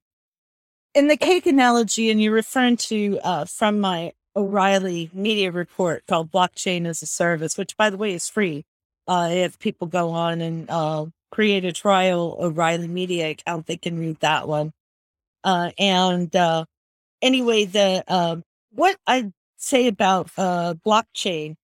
in 0.95 1.09
the 1.09 1.17
cake 1.17 1.47
analogy, 1.47 2.11
and 2.11 2.23
you're 2.23 2.33
referring 2.33 2.77
to 2.79 3.21
uh 3.25 3.45
from 3.47 3.81
my 3.81 4.13
O'Reilly 4.37 5.11
media 5.13 5.53
report 5.53 6.05
called 6.09 6.31
Blockchain 6.33 6.87
as 6.87 7.03
a 7.03 7.07
Service, 7.07 7.59
which 7.59 7.77
by 7.77 7.91
the 7.91 7.97
way 7.99 8.15
is 8.15 8.29
free. 8.29 8.65
Uh 9.09 9.29
if 9.33 9.59
people 9.59 9.87
go 9.89 10.11
on 10.11 10.41
and 10.41 10.71
uh 10.71 11.07
create 11.33 11.65
a 11.65 11.73
trial 11.73 12.37
O'Reilly 12.41 12.89
media 12.89 13.31
account, 13.31 13.67
they 13.67 13.77
can 13.77 13.99
read 13.99 14.21
that 14.21 14.49
one. 14.49 14.73
Uh 15.45 15.73
and 15.79 16.35
uh 16.37 16.65
anyway, 17.23 17.65
the 17.67 18.05
um 18.09 18.45
what 18.73 18.99
I 19.07 19.33
say 19.59 19.89
about 19.89 20.31
uh 20.39 20.75
blockchain 20.87 21.57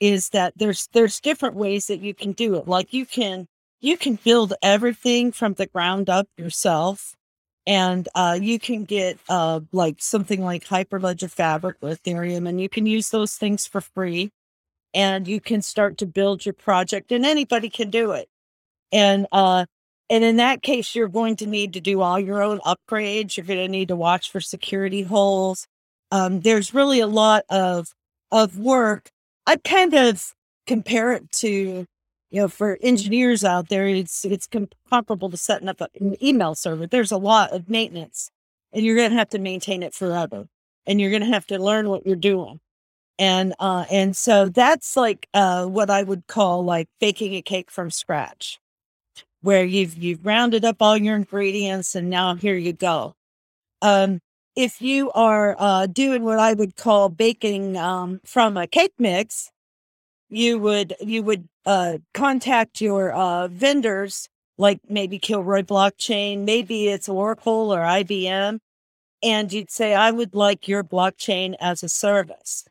is 0.00 0.30
that 0.30 0.54
there's 0.56 0.88
there's 0.92 1.20
different 1.20 1.56
ways 1.56 1.86
that 1.88 2.00
you 2.00 2.14
can 2.14 2.32
do 2.32 2.56
it. 2.56 2.68
Like 2.68 2.92
you 2.94 3.06
can 3.06 3.46
you 3.80 3.96
can 3.96 4.16
build 4.22 4.52
everything 4.62 5.32
from 5.32 5.54
the 5.54 5.66
ground 5.66 6.10
up 6.10 6.28
yourself 6.36 7.14
and 7.66 8.08
uh, 8.14 8.38
you 8.40 8.58
can 8.58 8.84
get 8.84 9.18
uh, 9.28 9.60
like 9.72 9.96
something 10.00 10.42
like 10.42 10.64
hyperledger 10.64 11.30
fabric 11.30 11.76
with 11.80 12.02
ethereum 12.02 12.48
and 12.48 12.60
you 12.60 12.68
can 12.68 12.86
use 12.86 13.10
those 13.10 13.34
things 13.34 13.66
for 13.66 13.80
free 13.80 14.30
and 14.94 15.28
you 15.28 15.40
can 15.40 15.62
start 15.62 15.98
to 15.98 16.06
build 16.06 16.44
your 16.44 16.52
project 16.52 17.12
and 17.12 17.24
anybody 17.24 17.70
can 17.70 17.90
do 17.90 18.12
it. 18.12 18.28
And 18.92 19.26
uh 19.32 19.66
and 20.08 20.24
in 20.24 20.36
that 20.36 20.62
case 20.62 20.94
you're 20.94 21.08
going 21.08 21.36
to 21.36 21.46
need 21.46 21.72
to 21.74 21.80
do 21.80 22.00
all 22.00 22.18
your 22.18 22.42
own 22.42 22.58
upgrades 22.60 23.36
you're 23.36 23.46
going 23.46 23.60
to 23.60 23.68
need 23.68 23.88
to 23.88 23.96
watch 23.96 24.30
for 24.30 24.40
security 24.40 25.02
holes. 25.02 25.66
Um, 26.10 26.40
there's 26.40 26.74
really 26.74 27.00
a 27.00 27.06
lot 27.06 27.44
of 27.48 27.92
of 28.32 28.58
work. 28.58 29.10
I 29.46 29.56
kind 29.56 29.94
of 29.94 30.32
compare 30.66 31.12
it 31.12 31.30
to 31.32 31.86
you 32.30 32.40
know, 32.40 32.48
for 32.48 32.78
engineers 32.80 33.44
out 33.44 33.68
there, 33.68 33.86
it's 33.86 34.24
it's 34.24 34.48
comparable 34.88 35.30
to 35.30 35.36
setting 35.36 35.68
up 35.68 35.80
an 35.80 36.16
email 36.22 36.54
server. 36.54 36.86
There's 36.86 37.12
a 37.12 37.16
lot 37.16 37.52
of 37.52 37.68
maintenance, 37.68 38.30
and 38.72 38.84
you're 38.84 38.96
going 38.96 39.10
to 39.10 39.16
have 39.16 39.30
to 39.30 39.38
maintain 39.38 39.82
it 39.82 39.94
forever, 39.94 40.46
and 40.86 41.00
you're 41.00 41.10
going 41.10 41.22
to 41.22 41.28
have 41.28 41.46
to 41.48 41.58
learn 41.58 41.88
what 41.88 42.06
you're 42.06 42.16
doing, 42.16 42.60
and 43.18 43.54
uh, 43.58 43.84
and 43.90 44.16
so 44.16 44.48
that's 44.48 44.96
like 44.96 45.28
uh, 45.34 45.66
what 45.66 45.90
I 45.90 46.04
would 46.04 46.26
call 46.28 46.64
like 46.64 46.88
baking 47.00 47.34
a 47.34 47.42
cake 47.42 47.70
from 47.70 47.90
scratch, 47.90 48.60
where 49.42 49.64
you've 49.64 49.98
you've 49.98 50.24
rounded 50.24 50.64
up 50.64 50.76
all 50.80 50.96
your 50.96 51.16
ingredients, 51.16 51.96
and 51.96 52.10
now 52.10 52.36
here 52.36 52.56
you 52.56 52.72
go. 52.72 53.14
Um, 53.82 54.20
if 54.54 54.80
you 54.82 55.10
are 55.12 55.56
uh, 55.58 55.86
doing 55.86 56.22
what 56.22 56.38
I 56.38 56.54
would 56.54 56.76
call 56.76 57.08
baking 57.08 57.76
um, 57.76 58.20
from 58.24 58.56
a 58.56 58.66
cake 58.66 58.94
mix, 58.98 59.50
you 60.30 60.58
would 60.58 60.94
you 61.00 61.22
would 61.22 61.48
uh, 61.66 61.98
contact 62.14 62.80
your 62.80 63.12
uh, 63.12 63.48
vendors 63.48 64.28
like 64.56 64.80
maybe 64.88 65.18
Kilroy 65.18 65.62
Blockchain, 65.62 66.44
maybe 66.44 66.88
it's 66.88 67.08
Oracle 67.08 67.72
or 67.72 67.80
IBM, 67.80 68.58
and 69.22 69.52
you'd 69.52 69.70
say, 69.70 69.94
I 69.94 70.10
would 70.10 70.34
like 70.34 70.68
your 70.68 70.84
blockchain 70.84 71.54
as 71.60 71.82
a 71.82 71.88
service. 71.88 72.64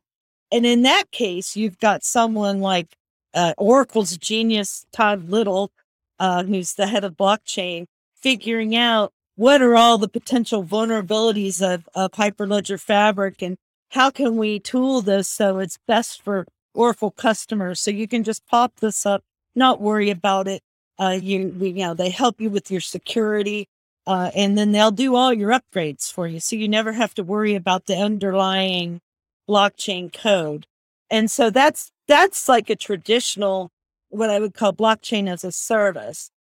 And 0.52 0.66
in 0.66 0.84
that 0.84 1.12
case, 1.12 1.56
you've 1.56 1.80
got 1.80 2.04
someone 2.04 2.60
like 2.60 2.96
uh, 3.34 3.54
Oracle's 3.58 4.18
genius, 4.18 4.86
Todd 4.92 5.30
Little, 5.30 5.72
uh, 6.20 6.44
who's 6.44 6.74
the 6.74 6.88
head 6.88 7.04
of 7.04 7.18
blockchain, 7.18 7.86
figuring 8.16 8.76
out 8.76 9.12
what 9.36 9.62
are 9.62 9.76
all 9.76 9.98
the 9.98 10.10
potential 10.10 10.64
vulnerabilities 10.64 11.62
of, 11.62 11.88
of 11.96 12.12
Hyperledger 12.12 12.80
Fabric 12.80 13.42
and 13.42 13.58
how 13.92 14.12
can 14.12 14.38
we 14.38 14.60
tool 14.60 15.02
this 15.02 15.28
so 15.28 15.60
it's 15.60 15.80
best 15.88 16.22
for 16.22 16.46
Oracle 16.74 17.12
customers. 17.12 17.80
So 17.80 17.92
you 17.92 18.08
can 18.08 18.24
just 18.24 18.46
pop 18.48 18.78
this 18.78 19.06
up, 19.06 19.24
not 19.56 19.82
worry 19.82 20.10
about 20.10 20.48
it. 20.48 20.62
Uh, 20.98 21.18
you, 21.22 21.56
you 21.60 21.74
know, 21.74 21.94
they 21.94 22.10
help 22.10 22.42
you 22.42 22.50
with 22.50 22.70
your 22.70 22.82
security, 22.82 23.68
uh, 24.06 24.32
and 24.36 24.58
then 24.58 24.72
they'll 24.72 24.92
do 24.92 25.16
all 25.16 25.34
your 25.34 25.52
upgrades 25.52 26.12
for 26.12 26.28
you. 26.28 26.40
So 26.40 26.56
you 26.56 26.68
never 26.68 26.92
have 26.94 27.14
to 27.16 27.24
worry 27.24 27.56
about 27.56 27.86
the 27.86 27.96
underlying 27.96 29.00
blockchain 29.48 30.12
code. 30.12 30.68
And 31.10 31.32
so 31.32 31.50
that's, 31.50 31.92
that's 32.08 32.50
like 32.50 32.70
a 32.70 32.76
traditional, 32.76 33.72
what 34.10 34.30
I 34.30 34.40
would 34.40 34.54
call 34.54 34.74
blockchain 34.74 35.30
as 35.30 35.44
a 35.44 35.52
service. 35.52 36.32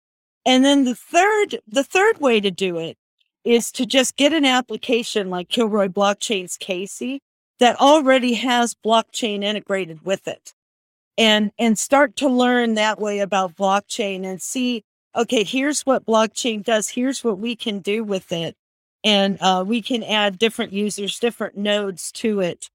And 0.44 0.64
then 0.64 0.84
the 0.84 0.94
third, 0.94 1.60
the 1.66 1.84
third 1.84 2.18
way 2.20 2.40
to 2.40 2.50
do 2.50 2.78
it 2.78 2.96
is 3.44 3.70
to 3.72 3.86
just 3.86 4.16
get 4.16 4.32
an 4.32 4.44
application 4.44 5.30
like 5.30 5.48
Kilroy 5.48 5.88
Blockchain's 5.88 6.56
Casey 6.56 7.20
that 7.58 7.80
already 7.80 8.34
has 8.34 8.74
blockchain 8.74 9.42
integrated 9.42 10.04
with 10.04 10.28
it. 10.28 10.54
And 11.16 11.50
and 11.58 11.78
start 11.78 12.16
to 12.16 12.28
learn 12.28 12.74
that 12.74 13.00
way 13.00 13.18
about 13.18 13.56
blockchain 13.56 14.24
and 14.24 14.40
see 14.40 14.84
okay 15.16 15.42
here's 15.42 15.82
what 15.82 16.06
blockchain 16.06 16.62
does 16.62 16.90
here's 16.90 17.24
what 17.24 17.38
we 17.38 17.56
can 17.56 17.80
do 17.80 18.04
with 18.04 18.30
it. 18.30 18.56
And 19.04 19.38
uh, 19.40 19.64
we 19.66 19.82
can 19.82 20.02
add 20.02 20.38
different 20.38 20.72
users 20.72 21.18
different 21.18 21.56
nodes 21.56 22.12
to 22.12 22.40
it 22.40 22.70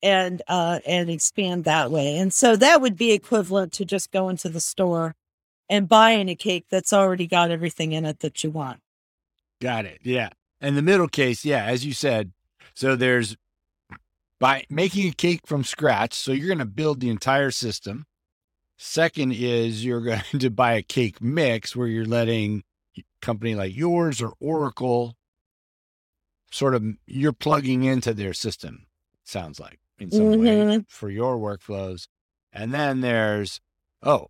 and 0.00 0.42
uh, 0.46 0.78
and 0.86 1.10
expand 1.10 1.64
that 1.64 1.90
way. 1.90 2.16
And 2.16 2.32
so 2.32 2.54
that 2.54 2.80
would 2.80 2.96
be 2.96 3.12
equivalent 3.12 3.72
to 3.74 3.84
just 3.84 4.12
going 4.12 4.36
to 4.38 4.48
the 4.48 4.60
store 4.60 5.16
and 5.68 5.88
buying 5.88 6.28
a 6.28 6.36
cake 6.36 6.66
that's 6.70 6.92
already 6.92 7.26
got 7.26 7.50
everything 7.50 7.92
in 7.92 8.04
it 8.04 8.20
that 8.20 8.44
you 8.44 8.50
want. 8.50 8.80
Got 9.60 9.86
it. 9.86 9.98
Yeah. 10.04 10.30
And 10.60 10.76
the 10.76 10.82
middle 10.82 11.08
case 11.08 11.44
yeah 11.44 11.64
as 11.64 11.84
you 11.84 11.92
said 11.92 12.30
so 12.74 12.94
there's 12.94 13.36
by 14.38 14.64
making 14.70 15.08
a 15.08 15.12
cake 15.12 15.46
from 15.46 15.64
scratch. 15.64 16.14
So 16.14 16.32
you're 16.32 16.46
going 16.46 16.58
to 16.58 16.64
build 16.64 17.00
the 17.00 17.10
entire 17.10 17.50
system. 17.50 18.06
Second 18.76 19.32
is 19.32 19.84
you're 19.84 20.00
going 20.00 20.22
to 20.38 20.50
buy 20.50 20.74
a 20.74 20.82
cake 20.82 21.20
mix 21.20 21.74
where 21.74 21.88
you're 21.88 22.04
letting 22.04 22.62
a 22.96 23.04
company 23.20 23.54
like 23.54 23.76
yours 23.76 24.22
or 24.22 24.34
Oracle 24.40 25.16
sort 26.50 26.74
of 26.74 26.84
you're 27.06 27.32
plugging 27.32 27.84
into 27.84 28.14
their 28.14 28.32
system. 28.32 28.86
Sounds 29.24 29.60
like 29.60 29.78
in 29.98 30.10
some 30.10 30.32
mm-hmm. 30.32 30.68
way 30.68 30.84
for 30.88 31.10
your 31.10 31.36
workflows. 31.36 32.06
And 32.52 32.72
then 32.72 33.00
there's 33.00 33.60
oh, 34.02 34.28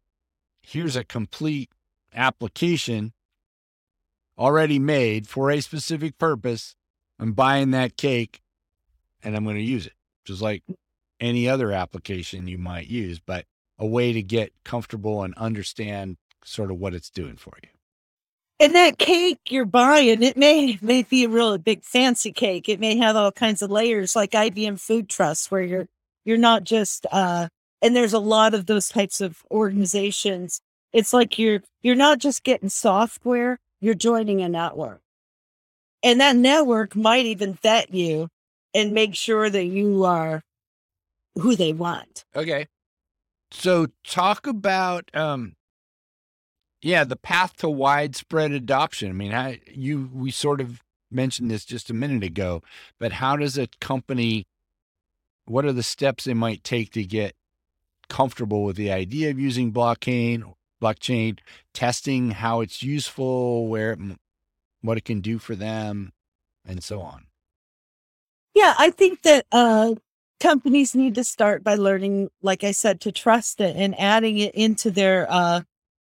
here's 0.62 0.96
a 0.96 1.04
complete 1.04 1.70
application 2.14 3.12
already 4.38 4.78
made 4.78 5.28
for 5.28 5.50
a 5.50 5.60
specific 5.60 6.18
purpose. 6.18 6.74
I'm 7.20 7.32
buying 7.32 7.70
that 7.72 7.96
cake 7.96 8.40
and 9.22 9.36
I'm 9.36 9.44
going 9.44 9.56
to 9.56 9.62
use 9.62 9.86
it 9.86 9.92
just 10.28 10.42
like 10.42 10.62
any 11.20 11.48
other 11.48 11.72
application 11.72 12.46
you 12.46 12.58
might 12.58 12.86
use, 12.86 13.18
but 13.18 13.44
a 13.78 13.86
way 13.86 14.12
to 14.12 14.22
get 14.22 14.52
comfortable 14.64 15.22
and 15.22 15.34
understand 15.34 16.16
sort 16.44 16.70
of 16.70 16.78
what 16.78 16.94
it's 16.94 17.10
doing 17.10 17.36
for 17.36 17.54
you. 17.62 17.70
And 18.60 18.74
that 18.74 18.98
cake 18.98 19.38
you're 19.48 19.64
buying, 19.64 20.22
it 20.22 20.36
may 20.36 20.78
may 20.82 21.02
be 21.02 21.24
a 21.24 21.28
really 21.28 21.58
big 21.58 21.84
fancy 21.84 22.32
cake. 22.32 22.68
It 22.68 22.80
may 22.80 22.96
have 22.96 23.16
all 23.16 23.32
kinds 23.32 23.62
of 23.62 23.70
layers 23.70 24.16
like 24.16 24.32
IBM 24.32 24.80
Food 24.80 25.08
Trust, 25.08 25.50
where 25.50 25.62
you're 25.62 25.88
you're 26.24 26.38
not 26.38 26.64
just 26.64 27.06
uh 27.10 27.48
and 27.80 27.94
there's 27.94 28.12
a 28.12 28.18
lot 28.18 28.54
of 28.54 28.66
those 28.66 28.88
types 28.88 29.20
of 29.20 29.42
organizations. 29.50 30.60
It's 30.92 31.12
like 31.12 31.38
you're 31.38 31.62
you're 31.82 31.94
not 31.94 32.18
just 32.18 32.42
getting 32.42 32.68
software, 32.68 33.60
you're 33.80 33.94
joining 33.94 34.42
a 34.42 34.48
network. 34.48 35.00
And 36.02 36.20
that 36.20 36.36
network 36.36 36.94
might 36.94 37.26
even 37.26 37.54
vet 37.54 37.92
you 37.92 38.28
and 38.74 38.92
make 38.92 39.14
sure 39.14 39.50
that 39.50 39.64
you 39.64 40.04
are 40.04 40.42
who 41.34 41.56
they 41.56 41.72
want. 41.72 42.24
Okay. 42.34 42.66
So 43.50 43.88
talk 44.04 44.46
about 44.46 45.10
um 45.14 45.54
yeah, 46.80 47.02
the 47.02 47.16
path 47.16 47.56
to 47.56 47.68
widespread 47.68 48.52
adoption. 48.52 49.10
I 49.10 49.12
mean, 49.12 49.34
I 49.34 49.60
you 49.66 50.10
we 50.12 50.30
sort 50.30 50.60
of 50.60 50.82
mentioned 51.10 51.50
this 51.50 51.64
just 51.64 51.90
a 51.90 51.94
minute 51.94 52.22
ago, 52.22 52.62
but 52.98 53.12
how 53.12 53.36
does 53.36 53.56
a 53.56 53.68
company 53.80 54.46
what 55.46 55.64
are 55.64 55.72
the 55.72 55.82
steps 55.82 56.24
they 56.24 56.34
might 56.34 56.62
take 56.62 56.92
to 56.92 57.02
get 57.04 57.34
comfortable 58.08 58.64
with 58.64 58.76
the 58.76 58.92
idea 58.92 59.30
of 59.30 59.38
using 59.38 59.72
blockchain, 59.72 60.54
blockchain, 60.82 61.38
testing 61.72 62.32
how 62.32 62.60
it's 62.60 62.82
useful, 62.82 63.66
where 63.68 63.92
it, 63.92 63.98
what 64.82 64.98
it 64.98 65.04
can 65.04 65.20
do 65.20 65.38
for 65.38 65.54
them, 65.54 66.12
and 66.66 66.84
so 66.84 67.00
on? 67.00 67.27
Yeah, 68.58 68.74
I 68.76 68.90
think 68.90 69.22
that 69.22 69.46
uh, 69.52 69.94
companies 70.40 70.92
need 70.92 71.14
to 71.14 71.22
start 71.22 71.62
by 71.62 71.76
learning, 71.76 72.30
like 72.42 72.64
I 72.64 72.72
said, 72.72 73.00
to 73.02 73.12
trust 73.12 73.60
it 73.60 73.76
and 73.76 73.94
adding 74.00 74.38
it 74.38 74.52
into 74.52 74.90
their 74.90 75.30
uh, 75.30 75.60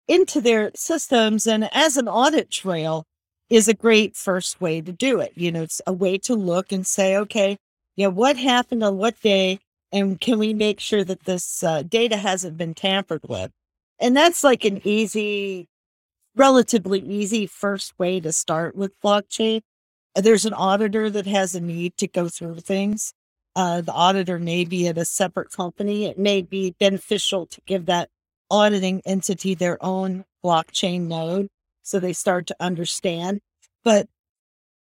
into 0.07 0.41
their 0.41 0.71
systems. 0.77 1.49
And 1.49 1.69
as 1.75 1.97
an 1.97 2.07
audit 2.07 2.53
trail 2.53 3.07
is 3.51 3.67
a 3.67 3.75
great 3.75 4.15
first 4.15 4.61
way 4.61 4.81
to 4.81 4.93
do 4.93 5.19
it. 5.19 5.33
You 5.35 5.51
know, 5.51 5.63
it's 5.63 5.81
a 5.85 5.93
way 5.93 6.17
to 6.19 6.37
look 6.37 6.71
and 6.71 6.87
say, 6.87 7.17
okay, 7.17 7.57
yeah, 7.97 8.07
what 8.07 8.37
happened 8.37 8.85
on 8.85 8.99
what 8.99 9.21
day, 9.21 9.59
and 9.91 10.21
can 10.21 10.39
we 10.39 10.55
make 10.55 10.79
sure 10.79 11.03
that 11.03 11.25
this 11.25 11.65
uh, 11.65 11.83
data 11.83 12.17
hasn't 12.17 12.57
been 12.57 12.75
tampered 12.75 13.23
with? 13.29 13.51
And 13.99 14.17
that's 14.17 14.45
like 14.45 14.65
an 14.65 14.81
easy, 14.85 15.67
relatively 16.37 17.01
easy 17.01 17.49
first 17.49 17.99
way 17.99 18.21
to 18.21 18.33
start 18.33 18.77
with 18.77 18.93
blockchain 19.01 19.63
there's 20.17 20.47
an 20.47 20.55
auditor 20.55 21.11
that 21.11 21.27
has 21.27 21.55
a 21.55 21.61
need 21.61 21.97
to 21.99 22.09
go 22.09 22.29
through 22.29 22.61
things. 22.61 23.13
uh, 23.57 23.81
the 23.81 23.93
auditor 23.93 24.39
may 24.39 24.65
be 24.65 24.89
at 24.89 24.99
a 24.99 25.05
separate 25.05 25.51
company. 25.51 26.07
It 26.07 26.19
may 26.19 26.43
be 26.43 26.75
beneficial 26.79 27.47
to 27.47 27.61
give 27.67 27.87
that 27.87 28.09
auditing 28.51 29.03
entity 29.05 29.55
their 29.55 29.83
own 29.85 30.25
blockchain 30.45 31.03
node 31.09 31.49
so 31.83 31.99
they 32.01 32.13
start 32.13 32.47
to 32.49 32.57
understand. 32.61 33.41
But 33.85 34.09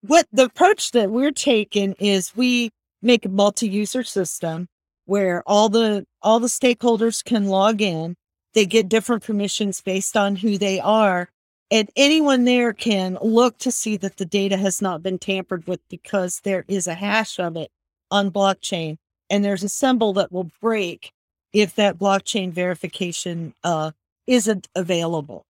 what 0.02 0.28
the 0.32 0.46
approach 0.46 0.92
that 0.92 1.12
we're 1.12 1.32
taking 1.32 1.94
is 1.94 2.36
we 2.36 2.72
make 3.02 3.26
a 3.26 3.30
multi-user 3.30 4.04
system 4.04 4.68
where 5.06 5.44
all 5.48 5.70
the 5.70 6.06
all 6.22 6.40
the 6.40 6.48
stakeholders 6.48 7.24
can 7.24 7.48
log 7.48 7.82
in. 7.82 8.16
They 8.54 8.66
get 8.66 8.90
different 8.90 9.24
permissions 9.24 9.82
based 9.82 10.18
on 10.18 10.38
who 10.38 10.58
they 10.58 10.80
are. 10.80 11.30
And 11.72 11.90
anyone 11.96 12.46
there 12.46 12.74
can 12.74 13.18
look 13.22 13.58
to 13.60 13.72
see 13.72 13.98
that 13.98 14.18
the 14.18 14.26
data 14.26 14.58
has 14.58 14.82
not 14.82 15.02
been 15.02 15.18
tampered 15.18 15.66
with 15.68 15.80
because 15.90 16.42
there 16.44 16.64
is 16.68 16.86
a 16.86 16.94
hash 16.94 17.40
of 17.40 17.58
it 17.58 17.72
on 18.12 18.32
blockchain. 18.32 18.98
And 19.30 19.44
there's 19.44 19.64
a 19.64 19.70
symbol 19.70 20.14
that 20.14 20.32
will 20.32 20.52
break 20.62 21.12
if 21.54 21.74
that 21.76 21.98
blockchain 21.98 22.52
verification 22.52 23.56
uh, 23.64 23.92
isn't 24.28 24.68
available. 24.76 25.46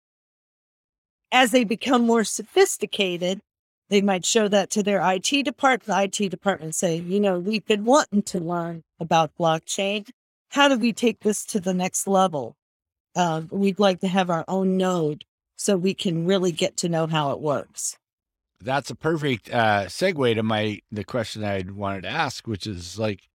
As 1.31 1.51
they 1.51 1.65
become 1.65 2.05
more 2.05 2.23
sophisticated, 2.23 3.41
they 3.89 4.01
might 4.01 4.25
show 4.25 4.47
that 4.47 4.69
to 4.71 4.83
their 4.83 5.01
IT 5.03 5.43
department. 5.43 5.87
The 5.87 6.23
IT 6.23 6.29
department 6.29 6.75
say, 6.75 6.97
you 6.97 7.19
know, 7.19 7.39
we've 7.39 7.65
been 7.65 7.83
wanting 7.83 8.23
to 8.23 8.39
learn 8.39 8.83
about 8.99 9.35
blockchain. 9.37 10.07
How 10.49 10.69
do 10.69 10.77
we 10.77 10.93
take 10.93 11.19
this 11.19 11.45
to 11.47 11.59
the 11.59 11.73
next 11.73 12.07
level? 12.07 12.55
Uh, 13.15 13.43
we'd 13.49 13.79
like 13.79 13.99
to 13.99 14.07
have 14.07 14.29
our 14.29 14.45
own 14.47 14.77
node 14.77 15.25
so 15.55 15.77
we 15.77 15.93
can 15.93 16.25
really 16.25 16.51
get 16.51 16.77
to 16.77 16.89
know 16.89 17.07
how 17.07 17.31
it 17.31 17.39
works. 17.39 17.97
That's 18.61 18.89
a 18.89 18.95
perfect 18.95 19.49
uh, 19.53 19.85
segue 19.85 20.35
to 20.35 20.43
my 20.43 20.81
the 20.91 21.03
question 21.03 21.43
I 21.43 21.63
wanted 21.67 22.03
to 22.03 22.09
ask, 22.09 22.47
which 22.47 22.65
is 22.65 22.97
like, 22.97 23.27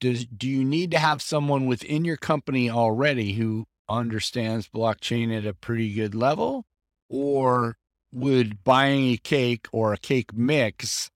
does 0.00 0.26
do 0.26 0.48
you 0.48 0.64
need 0.64 0.90
to 0.92 0.98
have 0.98 1.22
someone 1.22 1.66
within 1.66 2.04
your 2.04 2.16
company 2.16 2.70
already 2.70 3.34
who 3.34 3.66
understands 3.88 4.68
blockchain 4.68 5.36
at 5.36 5.46
a 5.46 5.54
pretty 5.54 5.92
good 5.92 6.14
level, 6.14 6.64
or 7.08 7.76
would 8.12 8.64
buying 8.64 9.12
a 9.12 9.16
cake 9.16 9.68
or 9.72 9.92
a 9.92 9.98
cake 9.98 10.32
mix 10.34 11.10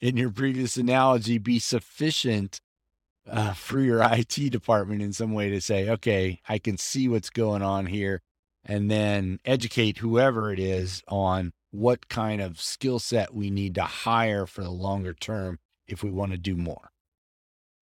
in 0.00 0.16
your 0.16 0.30
previous 0.30 0.76
analogy 0.76 1.38
be 1.38 1.58
sufficient 1.58 2.60
uh, 3.30 3.52
for 3.52 3.80
your 3.80 4.02
IT 4.12 4.50
department 4.50 5.02
in 5.02 5.12
some 5.12 5.32
way 5.32 5.50
to 5.50 5.60
say, 5.60 5.88
okay, 5.88 6.40
I 6.48 6.58
can 6.58 6.76
see 6.76 7.08
what's 7.08 7.30
going 7.30 7.62
on 7.62 7.86
here, 7.86 8.22
and 8.64 8.90
then 8.90 9.40
educate 9.44 9.98
whoever 9.98 10.52
it 10.52 10.58
is 10.58 11.02
on 11.08 11.52
what 11.70 12.08
kind 12.08 12.40
of 12.40 12.60
skill 12.60 12.98
set 12.98 13.34
we 13.34 13.50
need 13.50 13.74
to 13.74 13.82
hire 13.82 14.46
for 14.46 14.62
the 14.62 14.70
longer 14.70 15.12
term 15.12 15.58
if 15.88 16.02
we 16.02 16.10
want 16.10 16.32
to 16.32 16.38
do 16.38 16.56
more. 16.56 16.90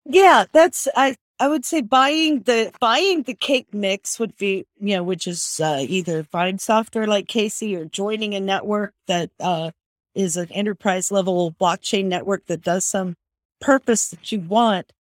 Yeah, 0.05 0.45
that's 0.51 0.87
I 0.95 1.15
I 1.39 1.47
would 1.47 1.65
say 1.65 1.81
buying 1.81 2.41
the 2.41 2.71
buying 2.79 3.23
the 3.23 3.33
cake 3.33 3.73
mix 3.73 4.19
would 4.19 4.35
be 4.37 4.65
you 4.79 4.95
know 4.95 5.03
which 5.03 5.27
is 5.27 5.59
uh, 5.61 5.85
either 5.87 6.23
buying 6.23 6.59
software 6.59 7.07
like 7.07 7.27
Casey 7.27 7.75
or 7.75 7.85
joining 7.85 8.35
a 8.35 8.39
network 8.39 8.93
that 9.07 9.31
uh, 9.39 9.71
is 10.15 10.37
an 10.37 10.51
enterprise 10.51 11.11
level 11.11 11.51
blockchain 11.51 12.05
network 12.05 12.45
that 12.47 12.61
does 12.61 12.85
some 12.85 13.15
purpose 13.59 14.09
that 14.09 14.31
you 14.31 14.39
want. 14.39 14.93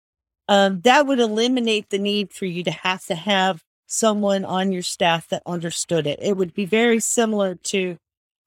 Um, 0.47 0.81
that 0.81 1.05
would 1.05 1.19
eliminate 1.19 1.89
the 1.89 1.99
need 1.99 2.33
for 2.33 2.45
you 2.45 2.63
to 2.63 2.71
have 2.71 3.05
to 3.05 3.15
have 3.15 3.63
someone 3.89 4.45
on 4.45 4.71
your 4.71 4.83
staff 4.83 5.27
that 5.27 5.41
understood 5.45 6.07
it. 6.07 6.19
It 6.21 6.37
would 6.37 6.53
be 6.53 6.65
very 6.65 6.99
similar 6.99 7.55
to 7.55 7.97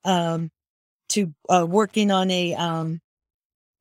um, 0.04 0.50
to 1.10 1.34
uh, 1.48 1.66
working 1.68 2.10
on 2.10 2.30
a 2.30 2.54
um, 2.54 3.00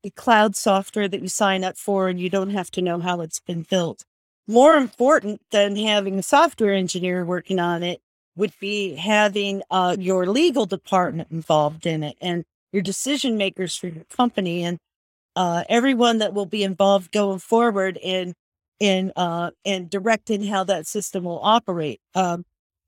a 0.03 0.09
cloud 0.09 0.55
software 0.55 1.07
that 1.07 1.21
you 1.21 1.27
sign 1.27 1.63
up 1.63 1.77
for 1.77 2.09
and 2.09 2.19
you 2.19 2.29
don't 2.29 2.49
have 2.49 2.71
to 2.71 2.81
know 2.81 2.99
how 2.99 3.21
it's 3.21 3.39
been 3.39 3.61
built. 3.69 4.03
More 4.47 4.75
important 4.75 5.41
than 5.51 5.75
having 5.75 6.19
a 6.19 6.23
software 6.23 6.73
engineer 6.73 7.23
working 7.23 7.59
on 7.59 7.83
it 7.83 8.01
would 8.35 8.53
be 8.59 8.95
having 8.95 9.61
uh, 9.69 9.95
your 9.99 10.25
legal 10.25 10.65
department 10.65 11.31
involved 11.31 11.85
in 11.85 12.03
it 12.03 12.17
and 12.19 12.43
your 12.73 12.81
decision 12.81 13.37
makers 13.37 13.75
for 13.75 13.87
your 13.87 14.05
company 14.05 14.63
and 14.63 14.79
uh, 15.35 15.63
everyone 15.69 16.17
that 16.17 16.33
will 16.33 16.45
be 16.45 16.63
involved 16.63 17.11
going 17.11 17.39
forward 17.39 17.97
in 18.01 18.33
in 18.81 19.13
uh, 19.15 19.51
in 19.63 19.87
directing 19.87 20.45
how 20.45 20.63
that 20.63 20.87
system 20.87 21.23
will 21.23 21.39
operate. 21.43 22.01
Um, 22.15 22.45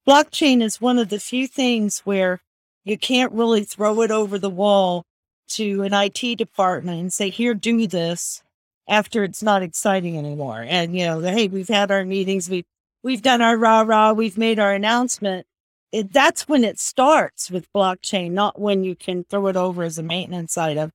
blockchain 0.07 0.63
is 0.63 0.81
one 0.81 0.97
of 0.97 1.09
the 1.09 1.19
few 1.19 1.47
things 1.47 1.99
where 1.99 2.41
you 2.83 2.97
can't 2.97 3.31
really 3.31 3.63
throw 3.63 4.01
it 4.01 4.09
over 4.09 4.39
the 4.39 4.49
wall 4.49 5.05
to 5.49 5.83
an 5.83 5.93
IT 5.93 6.37
department 6.39 6.99
and 6.99 7.13
say, 7.13 7.29
here, 7.29 7.53
do 7.53 7.85
this 7.85 8.41
after 8.89 9.23
it's 9.23 9.43
not 9.43 9.61
exciting 9.61 10.17
anymore. 10.17 10.65
And, 10.67 10.97
you 10.97 11.05
know, 11.05 11.19
hey, 11.19 11.47
we've 11.47 11.69
had 11.69 11.91
our 11.91 12.03
meetings, 12.03 12.49
we've, 12.49 12.65
we've 13.03 13.21
done 13.21 13.43
our 13.43 13.55
rah 13.55 13.81
rah, 13.81 14.13
we've 14.13 14.37
made 14.37 14.57
our 14.57 14.73
announcement. 14.73 15.45
It, 15.91 16.11
that's 16.11 16.47
when 16.47 16.63
it 16.63 16.79
starts 16.79 17.51
with 17.51 17.71
blockchain, 17.71 18.31
not 18.31 18.59
when 18.59 18.83
you 18.83 18.95
can 18.95 19.25
throw 19.25 19.45
it 19.45 19.55
over 19.55 19.83
as 19.83 19.99
a 19.99 20.03
maintenance 20.03 20.57
item 20.57 20.91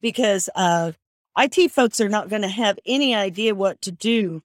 because 0.00 0.50
uh, 0.56 0.90
IT 1.40 1.70
folks 1.70 2.00
are 2.00 2.08
not 2.08 2.28
going 2.28 2.42
to 2.42 2.48
have 2.48 2.78
any 2.84 3.14
idea 3.14 3.54
what 3.54 3.80
to 3.82 3.90
do 3.90 4.42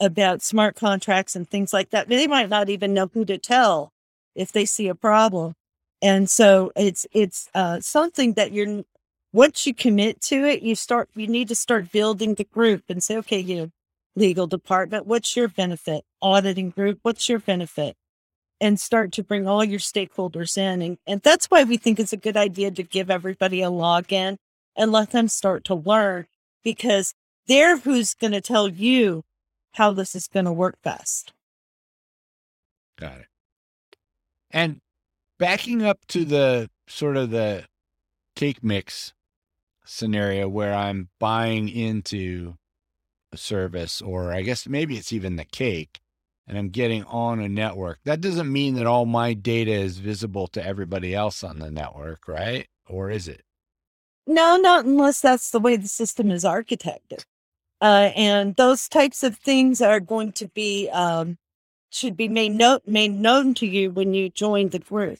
about 0.00 0.42
smart 0.42 0.76
contracts 0.76 1.36
and 1.36 1.48
things 1.48 1.72
like 1.72 1.90
that. 1.90 2.08
They 2.08 2.26
might 2.26 2.48
not 2.48 2.70
even 2.70 2.94
know 2.94 3.10
who 3.12 3.24
to 3.26 3.36
tell 3.36 3.92
if 4.34 4.50
they 4.50 4.64
see 4.64 4.88
a 4.88 4.94
problem. 4.94 5.54
And 6.00 6.30
so 6.30 6.72
it's 6.76 7.06
it's 7.12 7.50
uh, 7.54 7.80
something 7.80 8.32
that 8.34 8.52
you're 8.52 8.84
once 9.32 9.66
you 9.66 9.74
commit 9.74 10.20
to 10.20 10.44
it, 10.44 10.62
you 10.62 10.74
start, 10.74 11.08
you 11.14 11.26
need 11.26 11.48
to 11.48 11.54
start 11.54 11.92
building 11.92 12.34
the 12.34 12.44
group 12.44 12.84
and 12.88 13.02
say, 13.02 13.16
okay, 13.18 13.38
you 13.38 13.70
legal 14.16 14.46
department, 14.46 15.06
what's 15.06 15.36
your 15.36 15.48
benefit? 15.48 16.04
Auditing 16.20 16.70
group, 16.70 16.98
what's 17.02 17.28
your 17.28 17.38
benefit? 17.38 17.96
And 18.60 18.78
start 18.78 19.12
to 19.12 19.22
bring 19.22 19.46
all 19.46 19.64
your 19.64 19.78
stakeholders 19.78 20.58
in. 20.58 20.82
And, 20.82 20.98
and 21.06 21.22
that's 21.22 21.46
why 21.46 21.64
we 21.64 21.76
think 21.76 22.00
it's 22.00 22.12
a 22.12 22.18
good 22.18 22.36
idea 22.36 22.70
to 22.72 22.82
give 22.82 23.10
everybody 23.10 23.62
a 23.62 23.70
login 23.70 24.36
and 24.80 24.90
let 24.90 25.10
them 25.10 25.28
start 25.28 25.62
to 25.62 25.74
learn 25.74 26.26
because 26.64 27.12
they're 27.46 27.76
who's 27.76 28.14
going 28.14 28.32
to 28.32 28.40
tell 28.40 28.66
you 28.66 29.22
how 29.72 29.92
this 29.92 30.14
is 30.14 30.26
going 30.26 30.46
to 30.46 30.52
work 30.52 30.76
best. 30.82 31.34
Got 32.98 33.18
it. 33.18 33.26
And 34.50 34.80
backing 35.38 35.82
up 35.82 35.98
to 36.08 36.24
the 36.24 36.70
sort 36.88 37.18
of 37.18 37.30
the 37.30 37.66
cake 38.34 38.64
mix 38.64 39.12
scenario 39.84 40.48
where 40.48 40.72
I'm 40.72 41.10
buying 41.18 41.68
into 41.68 42.54
a 43.32 43.36
service, 43.36 44.00
or 44.00 44.32
I 44.32 44.40
guess 44.40 44.66
maybe 44.66 44.96
it's 44.96 45.12
even 45.12 45.36
the 45.36 45.44
cake, 45.44 46.00
and 46.48 46.56
I'm 46.56 46.70
getting 46.70 47.04
on 47.04 47.38
a 47.38 47.50
network. 47.50 47.98
That 48.06 48.22
doesn't 48.22 48.50
mean 48.50 48.76
that 48.76 48.86
all 48.86 49.04
my 49.04 49.34
data 49.34 49.72
is 49.72 49.98
visible 49.98 50.48
to 50.48 50.66
everybody 50.66 51.14
else 51.14 51.44
on 51.44 51.58
the 51.58 51.70
network, 51.70 52.26
right? 52.26 52.66
Or 52.88 53.10
is 53.10 53.28
it? 53.28 53.42
No, 54.26 54.56
not 54.56 54.84
unless 54.84 55.20
that's 55.20 55.50
the 55.50 55.60
way 55.60 55.76
the 55.76 55.88
system 55.88 56.30
is 56.30 56.44
architected. 56.44 57.24
Uh, 57.80 58.10
and 58.14 58.56
those 58.56 58.88
types 58.88 59.22
of 59.22 59.36
things 59.38 59.80
are 59.80 60.00
going 60.00 60.32
to 60.32 60.48
be 60.48 60.88
um, 60.90 61.38
should 61.90 62.16
be 62.16 62.28
made 62.28 62.52
note 62.52 62.82
made 62.86 63.12
known 63.12 63.54
to 63.54 63.66
you 63.66 63.90
when 63.90 64.14
you 64.14 64.28
join 64.28 64.68
the 64.68 64.78
group 64.78 65.18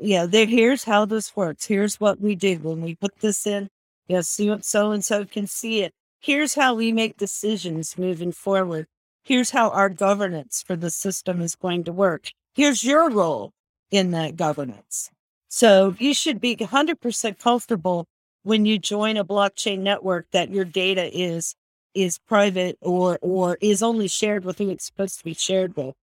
yeah, 0.00 0.24
there, 0.26 0.46
here's 0.46 0.84
how 0.84 1.04
this 1.04 1.36
works. 1.36 1.66
Here's 1.66 2.00
what 2.00 2.20
we 2.20 2.34
did 2.34 2.64
when 2.64 2.80
we 2.80 2.94
put 2.94 3.20
this 3.20 3.46
in. 3.46 3.68
Yes, 4.08 4.28
so 4.62 4.90
and 4.92 5.04
so 5.04 5.24
can 5.24 5.46
see 5.46 5.82
it. 5.82 5.92
Here's 6.20 6.54
how 6.54 6.74
we 6.74 6.90
make 6.90 7.16
decisions 7.18 7.98
moving 7.98 8.32
forward. 8.32 8.86
Here's 9.22 9.50
how 9.50 9.70
our 9.70 9.90
governance 9.90 10.62
for 10.66 10.74
the 10.74 10.90
system 10.90 11.40
is 11.42 11.54
going 11.54 11.84
to 11.84 11.92
work. 11.92 12.32
Here's 12.54 12.82
your 12.82 13.10
role 13.10 13.52
in 13.90 14.10
that 14.12 14.36
governance. 14.36 15.10
So 15.50 15.96
you 15.98 16.14
should 16.14 16.40
be 16.40 16.56
100% 16.56 17.38
comfortable 17.40 18.06
when 18.44 18.64
you 18.64 18.78
join 18.78 19.16
a 19.16 19.24
blockchain 19.24 19.80
network 19.80 20.26
that 20.32 20.50
your 20.50 20.64
data 20.64 21.10
is 21.12 21.54
is 21.92 22.18
private 22.18 22.78
or 22.80 23.18
or 23.20 23.58
is 23.60 23.82
only 23.82 24.06
shared 24.06 24.44
with 24.44 24.58
who 24.58 24.70
it's 24.70 24.86
supposed 24.86 25.18
to 25.18 25.24
be 25.24 25.34
shared 25.34 25.76
with. 25.76 25.96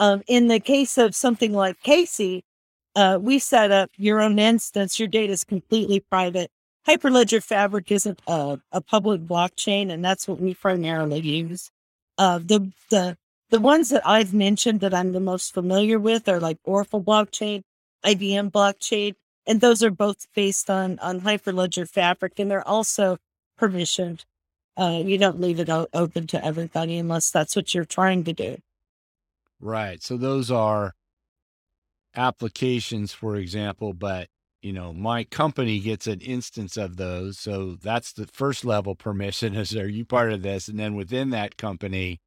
Um, 0.00 0.22
in 0.26 0.48
the 0.48 0.60
case 0.60 0.96
of 0.96 1.14
something 1.14 1.52
like 1.52 1.82
Casey, 1.82 2.42
uh, 2.96 3.18
we 3.20 3.38
set 3.38 3.70
up 3.70 3.90
your 3.98 4.20
own 4.22 4.38
instance. 4.38 4.98
Your 4.98 5.08
data 5.08 5.34
is 5.34 5.44
completely 5.44 6.00
private. 6.00 6.50
Hyperledger 6.88 7.42
Fabric 7.44 7.92
isn't 7.92 8.20
a, 8.26 8.58
a 8.72 8.80
public 8.80 9.20
blockchain, 9.20 9.92
and 9.92 10.02
that's 10.02 10.26
what 10.26 10.40
we 10.40 10.54
primarily 10.54 11.20
use. 11.20 11.70
Uh, 12.16 12.38
the 12.38 12.72
the 12.90 13.18
the 13.50 13.60
ones 13.60 13.90
that 13.90 14.06
I've 14.06 14.32
mentioned 14.32 14.80
that 14.80 14.94
I'm 14.94 15.12
the 15.12 15.20
most 15.20 15.52
familiar 15.52 15.98
with 15.98 16.28
are 16.30 16.40
like 16.40 16.58
Oracle 16.64 17.02
blockchain, 17.02 17.62
IBM 18.04 18.50
blockchain, 18.50 19.14
and 19.46 19.60
those 19.60 19.82
are 19.82 19.90
both 19.90 20.26
based 20.34 20.70
on 20.70 20.98
on 21.00 21.20
Hyperledger 21.20 21.88
Fabric, 21.88 22.38
and 22.38 22.50
they're 22.50 22.66
also 22.66 23.18
permissioned. 23.58 24.24
Uh, 24.76 25.02
you 25.04 25.18
don't 25.18 25.40
leave 25.40 25.60
it 25.60 25.68
open 25.68 26.26
to 26.28 26.44
everybody 26.44 26.96
unless 26.96 27.30
that's 27.30 27.54
what 27.54 27.74
you're 27.74 27.84
trying 27.84 28.24
to 28.24 28.32
do. 28.32 28.56
Right. 29.60 30.02
So 30.02 30.16
those 30.16 30.50
are 30.50 30.94
applications, 32.16 33.12
for 33.12 33.36
example, 33.36 33.92
but 33.92 34.28
you 34.62 34.72
know, 34.72 34.92
my 34.92 35.24
company 35.24 35.80
gets 35.80 36.06
an 36.06 36.20
instance 36.20 36.76
of 36.76 36.96
those. 36.96 37.38
So 37.38 37.76
that's 37.82 38.12
the 38.12 38.26
first 38.26 38.64
level 38.64 38.94
permission 38.94 39.54
is 39.56 39.76
are 39.76 39.88
you 39.88 40.04
part 40.04 40.32
of 40.32 40.42
this? 40.42 40.68
And 40.68 40.78
then 40.78 40.94
within 40.94 41.30
that 41.30 41.56
company, 41.56 42.20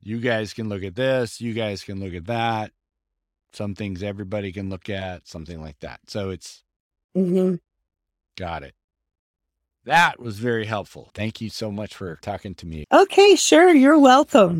you 0.00 0.20
guys 0.20 0.52
can 0.52 0.68
look 0.68 0.82
at 0.82 0.94
this, 0.94 1.40
you 1.40 1.52
guys 1.52 1.82
can 1.82 2.00
look 2.00 2.14
at 2.14 2.26
that. 2.26 2.72
Some 3.52 3.74
things 3.74 4.02
everybody 4.02 4.52
can 4.52 4.70
look 4.70 4.88
at, 4.90 5.26
something 5.26 5.60
like 5.60 5.78
that. 5.80 6.00
So 6.08 6.30
it's 6.30 6.64
hmm 7.14 7.56
got 8.36 8.62
it. 8.62 8.74
That 9.84 10.18
was 10.18 10.38
very 10.38 10.66
helpful. 10.66 11.10
Thank 11.14 11.40
you 11.40 11.48
so 11.48 11.70
much 11.70 11.94
for 11.94 12.18
talking 12.20 12.54
to 12.56 12.66
me. 12.66 12.84
Okay, 12.92 13.36
sure. 13.36 13.72
You're 13.72 13.98
welcome. 13.98 14.54